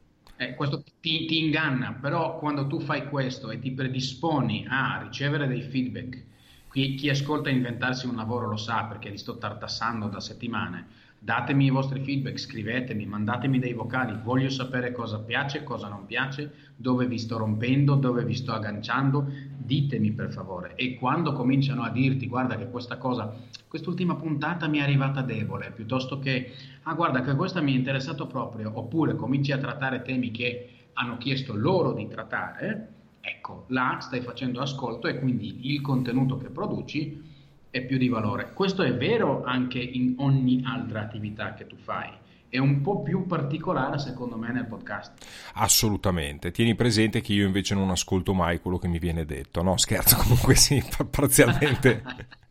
Eh, 0.44 0.56
questo 0.56 0.84
ti, 1.00 1.26
ti, 1.26 1.46
inganna, 1.46 1.94
però 1.94 2.38
quando 2.38 2.68
tu 2.68 2.80
fai 2.82 3.08
questo 3.08 3.50
e 3.50 3.60
ti 3.60 3.72
predisponi 3.72 4.66
a 4.68 5.02
ricevere 5.02 5.48
dei 5.48 5.62
feedback, 5.62 6.26
chi, 6.70 6.96
chi 6.96 7.10
ascolta 7.10 7.50
inventarsi 7.50 8.08
un 8.08 8.16
lavoro 8.18 8.50
lo 8.50 8.58
sa 8.58 8.84
perché 8.84 9.10
li 9.10 9.18
sto 9.18 9.38
tartassando 9.38 10.08
da 10.08 10.20
settimane, 10.20 10.88
datemi 11.24 11.66
i 11.66 11.70
vostri 11.70 12.02
feedback, 12.02 12.38
scrivetemi, 12.38 13.06
mandatemi 13.06 13.58
dei 13.58 13.72
vocali, 13.72 14.14
voglio 14.22 14.50
sapere 14.50 14.92
cosa 14.92 15.20
piace, 15.20 15.64
cosa 15.64 15.88
non 15.88 16.06
piace, 16.06 16.52
dove 16.76 17.08
vi 17.08 17.18
sto 17.18 17.38
rompendo, 17.38 17.96
dove 17.96 18.26
vi 18.26 18.36
sto 18.36 18.52
agganciando, 18.52 19.32
ditemi 19.58 20.12
per 20.12 20.34
favore. 20.34 20.76
E 20.76 20.96
quando 20.96 21.32
cominciano 21.32 21.84
a 21.84 21.90
dirti, 21.90 22.28
guarda 22.28 22.58
che 22.58 22.70
questa 22.70 22.98
cosa, 22.98 23.34
quest'ultima 23.70 24.16
puntata 24.16 24.68
mi 24.68 24.80
è 24.80 24.82
arrivata 24.82 25.22
debole, 25.22 25.72
piuttosto 25.72 26.20
che, 26.20 26.52
ah 26.84 26.94
guarda 26.94 27.22
che 27.22 27.36
questa 27.36 27.62
mi 27.62 27.72
è 27.72 27.78
interessato 27.78 28.28
proprio, 28.28 28.70
oppure 28.74 29.16
cominci 29.16 29.54
a 29.54 29.58
trattare 29.58 30.02
temi 30.02 30.30
che 30.30 30.70
hanno 30.92 31.18
chiesto 31.18 31.56
loro 31.56 31.94
di 31.94 32.06
trattare, 32.10 32.90
ecco, 33.22 33.64
là 33.68 34.00
stai 34.02 34.20
facendo 34.20 34.60
ascolto 34.60 35.08
e 35.08 35.18
quindi 35.20 35.72
il 35.72 35.80
contenuto 35.80 36.36
che 36.36 36.50
produci 36.50 37.32
è 37.74 37.82
più 37.82 37.98
di 37.98 38.08
valore. 38.08 38.52
Questo 38.54 38.84
è 38.84 38.94
vero 38.94 39.44
anche 39.44 39.80
in 39.80 40.14
ogni 40.20 40.62
altra 40.64 41.02
attività 41.02 41.56
che 41.56 41.66
tu 41.66 41.76
fai. 41.76 42.08
È 42.48 42.60
un 42.60 42.82
po' 42.82 43.02
più 43.02 43.26
particolare 43.26 43.98
secondo 43.98 44.38
me 44.38 44.52
nel 44.52 44.68
podcast. 44.68 45.26
Assolutamente. 45.56 46.52
Tieni 46.52 46.76
presente 46.76 47.20
che 47.20 47.34
io 47.34 47.48
invece 47.48 47.74
non 47.74 47.90
ascolto 47.90 48.36
mai 48.36 48.60
quello 48.60 48.78
che 48.78 48.88
mi 48.88 49.00
viene 49.00 49.26
detto. 49.26 49.64
No, 49.64 49.76
scherzo, 49.78 50.18
comunque 50.22 50.54
sì, 50.54 50.84
parzialmente. 51.10 52.04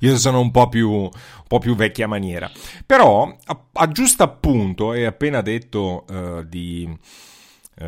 Io 0.00 0.16
sono 0.18 0.40
un 0.40 0.50
po' 0.50 0.68
più, 0.68 0.90
un 0.90 1.10
po 1.46 1.58
più 1.58 1.76
vecchia 1.76 2.08
maniera. 2.08 2.50
Però, 2.84 3.34
a, 3.44 3.64
a 3.72 3.88
giusto 3.88 4.24
appunto, 4.24 4.90
hai 4.90 5.06
appena 5.06 5.40
detto 5.40 6.04
uh, 6.06 6.42
di 6.42 6.86
uh, 7.80 7.86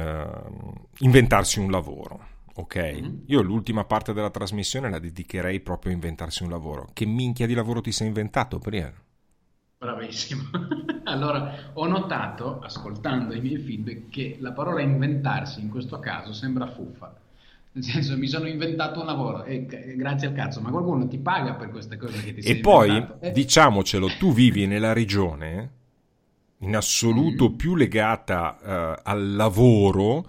inventarsi 1.01 1.59
un 1.59 1.71
lavoro 1.71 2.35
ok? 2.57 2.77
Mm-hmm. 2.77 3.15
Io 3.27 3.43
l'ultima 3.43 3.85
parte 3.85 4.13
della 4.13 4.31
trasmissione 4.31 4.91
la 4.91 4.99
dedicherei 4.99 5.61
proprio 5.61 5.93
a 5.93 5.95
inventarsi 5.95 6.43
un 6.43 6.51
lavoro. 6.51 6.89
Che 6.93 7.07
minchia 7.07 7.47
di 7.47 7.55
lavoro 7.55 7.81
ti 7.81 7.93
sei 7.93 8.09
inventato, 8.09 8.59
Brian? 8.59 8.93
Bravissimo. 9.79 10.43
allora, 11.05 11.71
ho 11.75 11.87
notato, 11.87 12.61
ascoltando 12.61 13.35
i 13.35 13.41
miei 13.41 13.59
feedback, 13.59 14.09
che 14.09 14.37
la 14.41 14.53
parola 14.53 14.81
inventarsi 14.81 15.61
in 15.61 15.69
questo 15.69 15.99
caso 15.99 16.33
sembra 16.33 16.67
fuffa. 16.67 17.15
Nel 17.73 17.85
senso, 17.85 18.17
mi 18.17 18.27
sono 18.27 18.49
inventato 18.49 19.01
un 19.01 19.07
lavoro 19.07 19.45
e 19.45 19.67
grazie 19.67 20.29
al 20.29 20.33
cazzo, 20.33 20.63
ma 20.63 20.71
qualcuno 20.71 21.07
ti 21.07 21.19
paga 21.19 21.55
per 21.55 21.69
queste 21.69 21.99
cose 21.99 22.23
che 22.23 22.33
ti 22.33 22.41
sei 22.41 22.57
E 22.57 22.61
poi, 22.61 23.07
eh. 23.21 23.33
diciamocelo, 23.33 24.17
tu 24.19 24.33
vivi 24.33 24.67
nella 24.67 24.95
regione 24.95 25.71
in 26.61 26.75
assoluto 26.75 27.51
mm. 27.51 27.55
più 27.55 27.75
legata 27.75 28.57
uh, 28.97 29.01
al 29.03 29.35
lavoro 29.35 30.27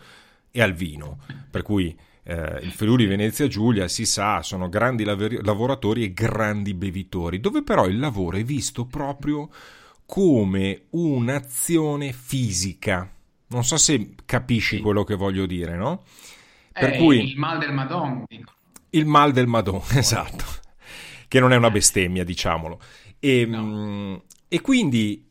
e 0.52 0.62
al 0.62 0.74
vino, 0.74 1.20
per 1.50 1.62
cui 1.62 1.98
eh, 2.30 2.60
il 2.62 2.74
Friuli 2.74 3.06
Venezia 3.06 3.48
Giulia 3.48 3.88
si 3.88 4.06
sa, 4.06 4.42
sono 4.42 4.68
grandi 4.68 5.06
lav- 5.06 5.42
lavoratori 5.46 6.04
e 6.04 6.12
grandi 6.12 6.74
bevitori, 6.74 7.40
dove 7.40 7.64
però 7.64 7.88
il 7.88 8.00
lavoro 8.00 8.36
è 8.36 8.44
visto 8.44 8.86
proprio 8.86 9.50
come 10.06 10.88
un'azione 10.90 12.12
fisica. 12.12 13.10
Non 13.48 13.64
so 13.64 13.78
se 13.78 14.16
capisci 14.26 14.76
sì. 14.76 14.82
quello 14.82 15.06
che 15.06 15.16
voglio 15.16 15.46
dire, 15.46 15.78
no? 15.78 16.04
Per 16.74 16.96
eh, 16.96 16.98
cui, 16.98 17.30
il 17.32 17.38
mal 17.38 17.60
del 17.60 17.72
Madon. 17.72 18.26
Il 18.90 19.06
mal 19.06 19.32
del 19.32 19.48
Madon, 19.48 19.82
esatto. 19.96 20.44
Che 21.30 21.40
non 21.40 21.54
è 21.54 21.56
una 21.56 21.72
bestemmia, 21.72 22.26
diciamolo. 22.26 22.82
E, 23.20 23.46
no. 23.46 23.64
mh, 23.64 23.90
mm, 23.90 24.16
e 24.50 24.60
quindi 24.60 25.26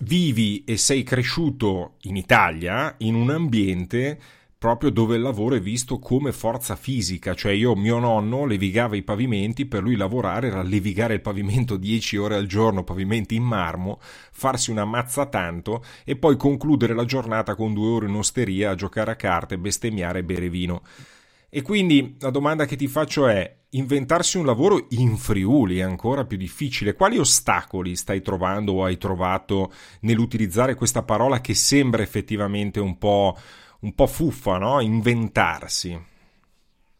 vivi 0.00 0.64
e 0.64 0.76
sei 0.76 1.02
cresciuto 1.02 1.94
in 2.02 2.16
Italia 2.16 2.94
in 2.98 3.14
un 3.14 3.30
ambiente 3.30 4.20
proprio 4.60 4.90
dove 4.90 5.16
il 5.16 5.22
lavoro 5.22 5.54
è 5.54 5.60
visto 5.60 5.98
come 5.98 6.32
forza 6.32 6.76
fisica, 6.76 7.32
cioè 7.32 7.52
io, 7.52 7.74
mio 7.74 7.98
nonno 7.98 8.44
levigava 8.44 8.94
i 8.94 9.02
pavimenti, 9.02 9.64
per 9.64 9.82
lui 9.82 9.96
lavorare 9.96 10.48
era 10.48 10.60
levigare 10.60 11.14
il 11.14 11.22
pavimento 11.22 11.78
10 11.78 12.18
ore 12.18 12.34
al 12.34 12.44
giorno, 12.44 12.84
pavimenti 12.84 13.36
in 13.36 13.42
marmo, 13.42 13.98
farsi 14.02 14.70
una 14.70 14.84
mazza 14.84 15.24
tanto 15.24 15.82
e 16.04 16.14
poi 16.16 16.36
concludere 16.36 16.94
la 16.94 17.06
giornata 17.06 17.54
con 17.54 17.72
due 17.72 17.88
ore 17.88 18.08
in 18.08 18.16
osteria 18.16 18.72
a 18.72 18.74
giocare 18.74 19.12
a 19.12 19.16
carte, 19.16 19.56
bestemmiare 19.56 20.18
e 20.18 20.24
bere 20.24 20.50
vino. 20.50 20.82
E 21.48 21.62
quindi 21.62 22.16
la 22.20 22.30
domanda 22.30 22.66
che 22.66 22.76
ti 22.76 22.86
faccio 22.86 23.28
è, 23.28 23.56
inventarsi 23.70 24.36
un 24.36 24.44
lavoro 24.44 24.88
in 24.90 25.16
Friuli 25.16 25.78
è 25.78 25.82
ancora 25.82 26.26
più 26.26 26.36
difficile. 26.36 26.92
Quali 26.92 27.16
ostacoli 27.16 27.96
stai 27.96 28.20
trovando 28.20 28.72
o 28.72 28.84
hai 28.84 28.98
trovato 28.98 29.72
nell'utilizzare 30.00 30.74
questa 30.74 31.02
parola 31.02 31.40
che 31.40 31.54
sembra 31.54 32.02
effettivamente 32.02 32.78
un 32.78 32.98
po' 32.98 33.38
un 33.80 33.94
po' 33.94 34.06
fuffa, 34.06 34.58
no? 34.58 34.80
Inventarsi. 34.80 35.98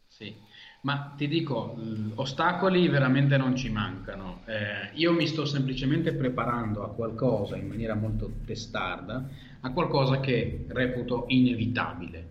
Sì, 0.07 0.35
ma 0.83 1.13
ti 1.17 1.29
dico, 1.29 1.77
ostacoli 2.15 2.89
veramente 2.89 3.37
non 3.37 3.57
ci 3.57 3.71
mancano. 3.71 4.41
Eh, 4.47 4.91
io 4.95 5.13
mi 5.13 5.27
sto 5.27 5.45
semplicemente 5.45 6.13
preparando 6.13 6.83
a 6.83 6.91
qualcosa 6.91 7.57
in 7.57 7.67
maniera 7.67 7.95
molto 7.95 8.31
testarda, 8.47 9.29
a 9.61 9.73
qualcosa 9.73 10.21
che 10.21 10.65
reputo 10.69 11.25
inevitabile. 11.29 12.29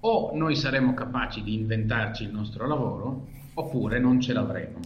O 0.00 0.32
noi 0.34 0.56
saremo 0.56 0.94
capaci 0.94 1.42
di 1.42 1.54
inventarci 1.54 2.24
il 2.24 2.32
nostro 2.32 2.66
lavoro, 2.66 3.28
oppure 3.54 3.98
non 3.98 4.20
ce 4.20 4.32
l'avremo. 4.32 4.80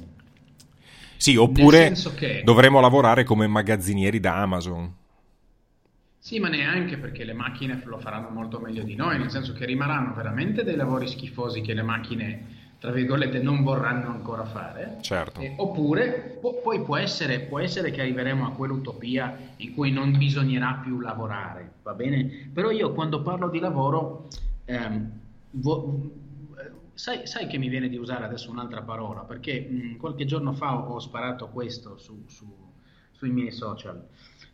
Sì, 1.17 1.37
oppure 1.37 1.95
che... 2.17 2.43
dovremo 2.45 2.81
lavorare 2.81 3.25
come 3.25 3.47
magazzinieri 3.47 4.21
da 4.21 4.37
Amazon. 4.37 4.95
Sì, 6.27 6.41
ma 6.41 6.49
neanche 6.49 6.99
perché 6.99 7.23
le 7.23 7.35
macchine 7.35 7.81
lo 7.85 7.99
faranno 7.99 8.31
molto 8.31 8.59
meglio 8.59 8.83
di 8.83 8.97
noi, 8.97 9.17
nel 9.17 9.31
senso 9.31 9.53
che 9.53 9.65
rimarranno 9.65 10.13
veramente 10.13 10.65
dei 10.65 10.75
lavori 10.75 11.07
schifosi 11.07 11.61
che 11.61 11.73
le 11.73 11.83
macchine, 11.83 12.73
tra 12.81 12.91
virgolette, 12.91 13.41
non 13.41 13.63
vorranno 13.63 14.09
ancora 14.09 14.45
fare. 14.45 14.99
Certo. 15.03 15.39
Eh, 15.39 15.55
oppure 15.57 16.37
pu- 16.41 16.63
poi 16.65 16.83
può 16.83 16.97
essere, 16.97 17.43
può 17.43 17.61
essere, 17.61 17.93
che 17.93 18.01
arriveremo 18.01 18.45
a 18.45 18.51
quell'utopia 18.51 19.39
in 19.59 19.73
cui 19.73 19.93
non 19.93 20.19
bisognerà 20.19 20.81
più 20.83 20.99
lavorare, 20.99 21.75
va 21.85 21.95
bene? 21.95 22.51
Però 22.53 22.73
io 22.73 22.93
quando 22.93 23.23
parlo 23.23 23.49
di 23.49 23.61
lavoro, 23.61 24.27
ehm, 24.65 25.11
vo- 25.51 26.11
sai, 26.95 27.25
sai, 27.29 27.47
che 27.47 27.57
mi 27.57 27.69
viene 27.69 27.89
di 27.89 27.99
usare 27.99 28.25
adesso 28.25 28.51
un'altra 28.51 28.83
parola, 28.83 29.21
perché 29.21 29.61
mh, 29.61 29.97
qualche 29.99 30.25
giorno 30.25 30.53
fa 30.55 30.75
ho, 30.75 30.95
ho 30.95 30.99
sparato 30.99 31.51
questo 31.51 31.97
su, 31.99 32.25
su, 32.27 32.53
sui 33.13 33.31
miei 33.31 33.53
social. 33.53 34.05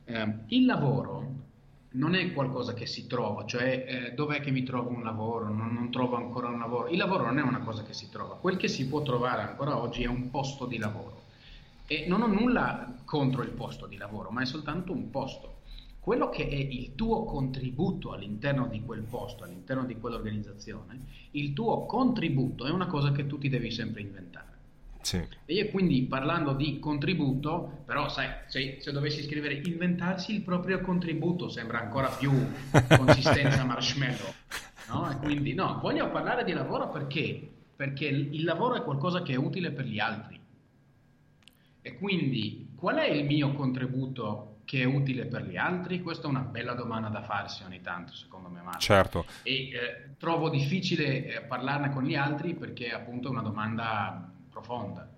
Eh, 0.05 0.35
il 0.49 0.67
lavoro 0.67 1.49
non 1.93 2.15
è 2.15 2.33
qualcosa 2.33 2.73
che 2.75 2.87
si 2.87 3.07
trova, 3.07 3.45
cioè 3.45 3.85
eh, 3.87 4.15
dov'è 4.15 4.41
che 4.41 4.51
mi 4.51 4.63
trovo 4.63 4.91
un 4.91 5.03
lavoro, 5.03 5.53
non, 5.53 5.73
non, 5.73 5.91
trovo 5.91 6.17
ancora 6.17 6.49
un 6.49 6.59
lavoro. 6.59 6.89
Il 6.89 6.97
lavoro 6.97 7.25
non 7.25 7.39
è 7.39 7.43
una 7.43 7.61
cosa 7.61 7.83
che 7.83 7.93
si 7.93 8.09
trova, 8.09 8.37
quel 8.37 8.57
che 8.57 8.69
si 8.69 8.87
può 8.87 9.03
trovare 9.03 9.43
ancora 9.43 9.77
oggi 9.77 10.03
è 10.03 10.07
un 10.07 10.31
posto 10.31 10.67
di 10.67 10.79
lavoro. 10.79 11.21
E 11.87 12.07
non 12.09 12.23
ho 12.23 12.27
nulla 12.27 12.95
contro 13.05 13.43
il 13.43 13.51
posto 13.51 13.87
di 13.87 13.97
lavoro, 13.97 14.31
ma 14.31 14.43
è 14.43 14.47
soltanto 14.47 14.93
un 14.93 15.11
posto. 15.11 15.61
Quello 16.01 16.31
che 16.31 16.49
è 16.49 16.55
il 16.55 16.95
tuo 16.95 17.25
contributo 17.25 18.13
all'interno 18.13 18.67
di 18.67 18.83
quel 18.83 19.03
posto, 19.03 19.45
all'interno 19.45 19.85
di 19.85 19.97
quell'organizzazione, 19.97 21.01
il 21.33 21.53
tuo 21.53 21.85
contributo 21.87 22.65
è 22.65 22.71
una 22.71 22.87
cosa 22.87 23.13
che 23.13 23.27
tu 23.27 23.39
ti 23.39 23.49
devi 23.49 23.71
sempre 23.71 24.01
inventare. 24.01 24.52
Sì. 25.03 25.17
E 25.45 25.55
io 25.55 25.69
quindi 25.71 26.03
parlando 26.03 26.55
di 26.55 26.79
contributo, 26.79 27.83
però 27.85 28.09
sai, 28.09 28.29
se, 28.47 28.79
se, 28.81 28.93
dovessi 28.93 29.23
scrivere 29.23 29.61
inventarsi 29.65 30.35
il 30.35 30.43
proprio 30.43 30.81
contributo 30.81 31.49
sembra 31.49 31.81
ancora 31.81 32.09
più 32.09 32.31
consistenza 32.97 33.65
marshmallow, 33.65 34.33
no? 34.89 35.11
E 35.11 35.17
quindi 35.17 35.55
no, 35.55 35.79
voglio 35.83 36.11
parlare 36.11 36.45
di 36.45 36.53
lavoro 36.53 36.89
perché? 36.89 37.49
Perché 37.75 38.07
il 38.07 38.45
lavoro 38.45 38.77
è 38.77 38.83
qualcosa 38.83 39.23
che 39.23 39.33
è 39.33 39.37
utile 39.37 39.73
per 39.73 39.87
gli 39.87 39.99
altri. 39.99 40.41
E 41.85 41.99
quindi 41.99 42.71
qual 42.77 42.97
è 42.97 43.09
il 43.09 43.25
mio 43.25 43.53
contributo 43.55 44.59
che 44.65 44.83
è 44.83 44.85
utile 44.85 45.27
per 45.27 45.45
gli 45.45 45.57
altri? 45.57 46.01
Questa 46.01 46.29
è 46.29 46.31
una 46.31 46.41
bella 46.41 46.75
domanda 46.75 47.09
da 47.09 47.23
farsi 47.23 47.65
ogni 47.65 47.81
tanto, 47.81 48.15
secondo 48.15 48.49
me. 48.49 48.63
Marco. 48.63 48.79
Certo. 48.79 49.25
E 49.43 49.53
eh, 49.53 50.17
trovo 50.17 50.49
difficile 50.49 51.27
eh, 51.27 51.41
parlarne 51.43 51.91
con 51.91 52.05
gli 52.05 52.15
altri 52.15 52.55
perché 52.55 52.91
appunto 52.91 53.27
è 53.27 53.31
una 53.33 53.43
domanda 53.43 54.31
profonda. 54.53 55.09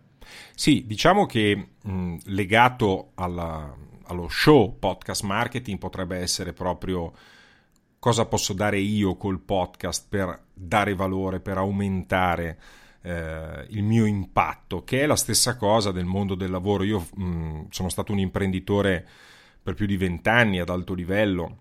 Sì, 0.54 0.84
diciamo 0.86 1.26
che 1.26 1.68
mh, 1.82 2.16
legato 2.24 3.10
alla, 3.14 3.76
allo 4.04 4.28
show 4.28 4.78
podcast 4.78 5.22
marketing 5.22 5.78
potrebbe 5.78 6.16
essere 6.18 6.52
proprio 6.52 7.12
cosa 7.98 8.26
posso 8.26 8.52
dare 8.52 8.78
io 8.78 9.16
col 9.16 9.40
podcast 9.40 10.06
per 10.08 10.44
dare 10.52 10.94
valore, 10.94 11.40
per 11.40 11.56
aumentare 11.56 12.58
eh, 13.02 13.66
il 13.70 13.82
mio 13.82 14.06
impatto, 14.06 14.84
che 14.84 15.02
è 15.02 15.06
la 15.06 15.16
stessa 15.16 15.56
cosa 15.56 15.90
del 15.90 16.04
mondo 16.04 16.34
del 16.34 16.50
lavoro. 16.50 16.84
Io 16.84 17.06
mh, 17.14 17.66
sono 17.70 17.88
stato 17.88 18.12
un 18.12 18.18
imprenditore 18.18 19.06
per 19.62 19.74
più 19.74 19.86
di 19.86 19.96
vent'anni 19.96 20.60
ad 20.60 20.68
alto 20.68 20.94
livello. 20.94 21.58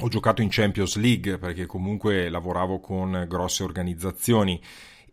Ho 0.00 0.08
giocato 0.08 0.42
in 0.42 0.48
Champions 0.50 0.96
League 0.96 1.38
perché 1.38 1.66
comunque 1.66 2.28
lavoravo 2.28 2.80
con 2.80 3.26
grosse 3.28 3.62
organizzazioni 3.62 4.60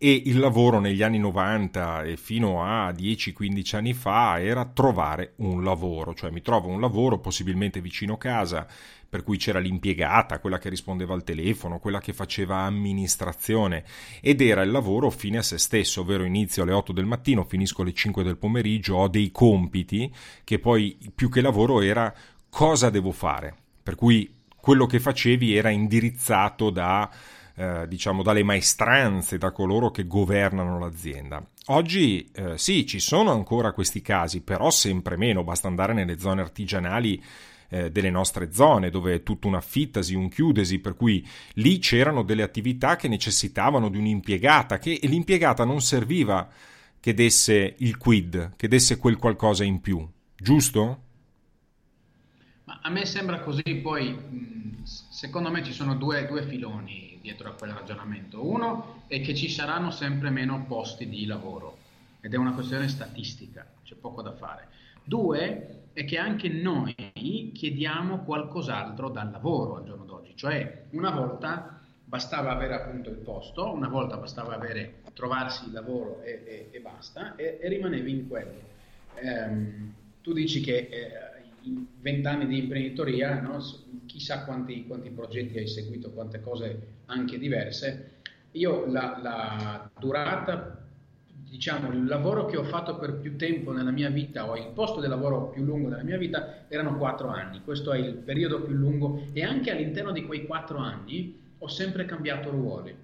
e 0.02 0.22
il 0.24 0.38
lavoro 0.38 0.80
negli 0.80 1.02
anni 1.02 1.18
90 1.18 2.04
e 2.04 2.16
fino 2.16 2.64
a 2.64 2.88
10-15 2.88 3.76
anni 3.76 3.92
fa 3.92 4.40
era 4.40 4.64
trovare 4.64 5.34
un 5.36 5.62
lavoro, 5.62 6.14
cioè 6.14 6.30
mi 6.30 6.40
trovo 6.40 6.68
un 6.68 6.80
lavoro 6.80 7.18
possibilmente 7.18 7.82
vicino 7.82 8.16
casa, 8.16 8.66
per 9.06 9.22
cui 9.22 9.36
c'era 9.36 9.58
l'impiegata, 9.58 10.38
quella 10.38 10.56
che 10.56 10.70
rispondeva 10.70 11.12
al 11.12 11.22
telefono, 11.22 11.80
quella 11.80 12.00
che 12.00 12.14
faceva 12.14 12.60
amministrazione 12.60 13.84
ed 14.22 14.40
era 14.40 14.62
il 14.62 14.70
lavoro 14.70 15.10
fine 15.10 15.36
a 15.36 15.42
se 15.42 15.58
stesso, 15.58 16.00
ovvero 16.00 16.24
inizio 16.24 16.62
alle 16.62 16.72
8 16.72 16.92
del 16.92 17.04
mattino, 17.04 17.44
finisco 17.44 17.82
alle 17.82 17.92
5 17.92 18.22
del 18.22 18.38
pomeriggio, 18.38 18.96
ho 18.96 19.08
dei 19.08 19.30
compiti 19.30 20.10
che 20.44 20.58
poi 20.58 20.96
più 21.14 21.28
che 21.28 21.42
lavoro 21.42 21.82
era 21.82 22.10
cosa 22.48 22.88
devo 22.88 23.12
fare, 23.12 23.54
per 23.82 23.96
cui 23.96 24.32
quello 24.56 24.86
che 24.86 24.98
facevi 24.98 25.54
era 25.54 25.68
indirizzato 25.68 26.70
da 26.70 27.10
eh, 27.60 27.86
diciamo 27.86 28.22
dalle 28.22 28.42
maestranze, 28.42 29.36
da 29.36 29.52
coloro 29.52 29.90
che 29.90 30.06
governano 30.06 30.78
l'azienda. 30.78 31.46
Oggi 31.66 32.30
eh, 32.32 32.56
sì, 32.56 32.86
ci 32.86 33.00
sono 33.00 33.32
ancora 33.32 33.72
questi 33.72 34.00
casi, 34.00 34.40
però 34.40 34.70
sempre 34.70 35.18
meno, 35.18 35.44
basta 35.44 35.68
andare 35.68 35.92
nelle 35.92 36.18
zone 36.18 36.40
artigianali 36.40 37.22
eh, 37.68 37.90
delle 37.90 38.08
nostre 38.08 38.50
zone, 38.50 38.88
dove 38.88 39.16
è 39.16 39.22
tutta 39.22 39.46
una 39.46 39.60
fittasi, 39.60 40.14
un 40.14 40.30
chiudesi, 40.30 40.78
per 40.78 40.94
cui 40.96 41.22
lì 41.54 41.78
c'erano 41.78 42.22
delle 42.22 42.42
attività 42.42 42.96
che 42.96 43.08
necessitavano 43.08 43.90
di 43.90 43.98
un'impiegata, 43.98 44.78
che 44.78 44.98
l'impiegata 45.02 45.64
non 45.66 45.82
serviva 45.82 46.48
che 46.98 47.12
desse 47.12 47.74
il 47.76 47.98
quid, 47.98 48.54
che 48.56 48.68
desse 48.68 48.96
quel 48.96 49.18
qualcosa 49.18 49.64
in 49.64 49.82
più, 49.82 50.08
giusto? 50.34 51.08
A 52.82 52.88
me 52.88 53.04
sembra 53.04 53.40
così, 53.40 53.74
poi 53.82 54.80
secondo 54.84 55.50
me 55.50 55.62
ci 55.62 55.72
sono 55.72 55.94
due, 55.94 56.26
due 56.26 56.42
filoni 56.44 57.18
dietro 57.20 57.50
a 57.50 57.52
quel 57.52 57.72
ragionamento. 57.72 58.46
Uno 58.46 59.02
è 59.06 59.20
che 59.20 59.34
ci 59.34 59.50
saranno 59.50 59.90
sempre 59.90 60.30
meno 60.30 60.64
posti 60.66 61.06
di 61.06 61.26
lavoro 61.26 61.76
ed 62.20 62.32
è 62.32 62.36
una 62.38 62.54
questione 62.54 62.88
statistica, 62.88 63.66
c'è 63.84 63.96
poco 63.96 64.22
da 64.22 64.32
fare. 64.32 64.68
Due 65.04 65.88
è 65.92 66.04
che 66.06 66.16
anche 66.16 66.48
noi 66.48 66.94
chiediamo 67.52 68.20
qualcos'altro 68.20 69.10
dal 69.10 69.30
lavoro 69.30 69.76
al 69.76 69.84
giorno 69.84 70.04
d'oggi, 70.04 70.32
cioè 70.34 70.84
una 70.92 71.10
volta 71.10 71.80
bastava 72.02 72.50
avere 72.50 72.74
appunto 72.74 73.10
il 73.10 73.16
posto, 73.16 73.70
una 73.72 73.88
volta 73.88 74.16
bastava 74.16 74.54
avere, 74.54 75.02
trovarsi 75.12 75.66
il 75.66 75.72
lavoro 75.72 76.22
e, 76.22 76.42
e, 76.46 76.68
e 76.70 76.80
basta 76.80 77.36
e, 77.36 77.58
e, 77.60 77.68
rimanevi 77.68 78.10
in 78.10 78.26
quello. 78.26 78.68
Ehm, 79.16 79.94
tu 80.22 80.32
dici 80.32 80.60
che 80.60 80.88
eh, 80.90 81.29
vent'anni 82.00 82.46
di 82.46 82.58
imprenditoria, 82.58 83.40
no? 83.40 83.58
chissà 84.06 84.44
quanti, 84.44 84.86
quanti, 84.86 85.10
progetti 85.10 85.58
hai 85.58 85.66
seguito, 85.66 86.10
quante 86.10 86.40
cose 86.40 86.98
anche 87.06 87.38
diverse. 87.38 88.18
Io 88.52 88.86
la, 88.86 89.18
la, 89.22 89.90
durata, 89.98 90.84
diciamo, 91.48 91.92
il 91.92 92.06
lavoro 92.06 92.46
che 92.46 92.56
ho 92.56 92.64
fatto 92.64 92.96
per 92.96 93.14
più 93.14 93.36
tempo 93.36 93.72
nella 93.72 93.90
mia 93.90 94.10
vita 94.10 94.48
o 94.48 94.56
il 94.56 94.70
posto 94.74 95.00
di 95.00 95.06
lavoro 95.06 95.48
più 95.48 95.62
lungo 95.64 95.88
della 95.88 96.02
mia 96.02 96.18
vita 96.18 96.64
erano 96.68 96.96
quattro 96.96 97.28
anni. 97.28 97.62
Questo 97.62 97.92
è 97.92 97.98
il 97.98 98.14
periodo 98.14 98.62
più 98.62 98.74
lungo 98.74 99.24
e 99.32 99.44
anche 99.44 99.70
all'interno 99.70 100.12
di 100.12 100.24
quei 100.24 100.46
quattro 100.46 100.78
anni 100.78 101.38
ho 101.58 101.68
sempre 101.68 102.04
cambiato 102.04 102.50
ruoli. 102.50 102.94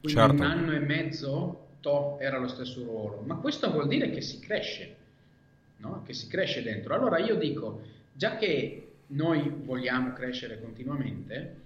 Quindi 0.00 0.20
certo. 0.20 0.34
un 0.34 0.42
anno 0.42 0.72
e 0.72 0.80
mezzo 0.80 1.68
to, 1.80 2.18
era 2.20 2.38
lo 2.38 2.48
stesso 2.48 2.82
ruolo, 2.82 3.22
ma 3.24 3.36
questo 3.36 3.70
vuol 3.70 3.88
dire 3.88 4.10
che 4.10 4.20
si 4.20 4.40
cresce 4.40 4.96
no? 5.82 6.02
che 6.04 6.14
si 6.14 6.28
cresce 6.28 6.62
dentro. 6.62 6.94
Allora 6.94 7.18
io 7.18 7.34
dico, 7.34 7.82
già 8.12 8.36
che 8.36 8.92
noi 9.08 9.52
vogliamo 9.64 10.12
crescere 10.12 10.60
continuamente, 10.60 11.60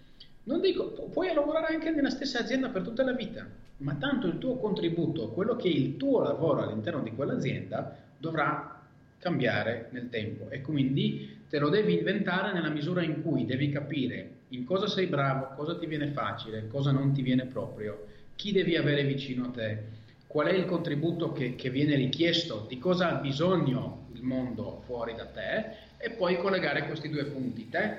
non 0.45 0.61
dico, 0.61 0.91
puoi 1.13 1.33
lavorare 1.33 1.75
anche 1.75 1.91
nella 1.91 2.11
stessa 2.11 2.41
azienda 2.41 2.69
per 2.69 2.83
tutta 2.83 3.05
la 3.05 3.13
vita, 3.13 3.47
ma 3.79 3.95
tanto 3.95 4.27
il 4.27 4.39
tuo 4.39 4.57
contributo, 4.57 5.29
quello 5.31 5.57
che 5.57 5.69
è 5.69 5.73
il 5.73 5.97
tuo 5.97 6.23
lavoro 6.23 6.63
all'interno 6.63 7.03
di 7.03 7.13
quell'azienda, 7.13 7.97
dovrà 8.19 8.81
cambiare 9.19 9.89
nel 9.91 10.09
tempo 10.09 10.51
e 10.51 10.61
quindi 10.61 11.41
te 11.49 11.59
lo 11.59 11.69
devi 11.69 11.99
inventare 11.99 12.53
nella 12.53 12.69
misura 12.69 13.03
in 13.03 13.23
cui 13.23 13.45
devi 13.45 13.71
capire 13.71 14.31
in 14.51 14.65
cosa 14.65 14.87
sei 14.87 15.07
bravo, 15.07 15.55
cosa 15.57 15.77
ti 15.77 15.87
viene 15.87 16.09
facile, 16.09 16.69
cosa 16.69 16.93
non 16.93 17.13
ti 17.13 17.23
viene 17.23 17.47
proprio, 17.47 18.07
chi 18.37 18.53
devi 18.53 18.77
avere 18.77 19.05
vicino 19.05 19.47
a 19.47 19.51
te, 19.51 19.83
qual 20.27 20.47
è 20.47 20.53
il 20.53 20.67
contributo 20.67 21.33
che, 21.33 21.57
che 21.57 21.71
viene 21.71 21.97
richiesto, 21.97 22.67
di 22.69 22.79
cosa 22.79 23.17
ha 23.17 23.21
bisogno 23.21 24.06
mondo 24.27 24.83
fuori 24.85 25.15
da 25.15 25.27
te 25.27 25.65
e 25.97 26.11
poi 26.11 26.37
collegare 26.37 26.87
questi 26.87 27.09
due 27.09 27.25
punti, 27.25 27.69
te 27.69 27.97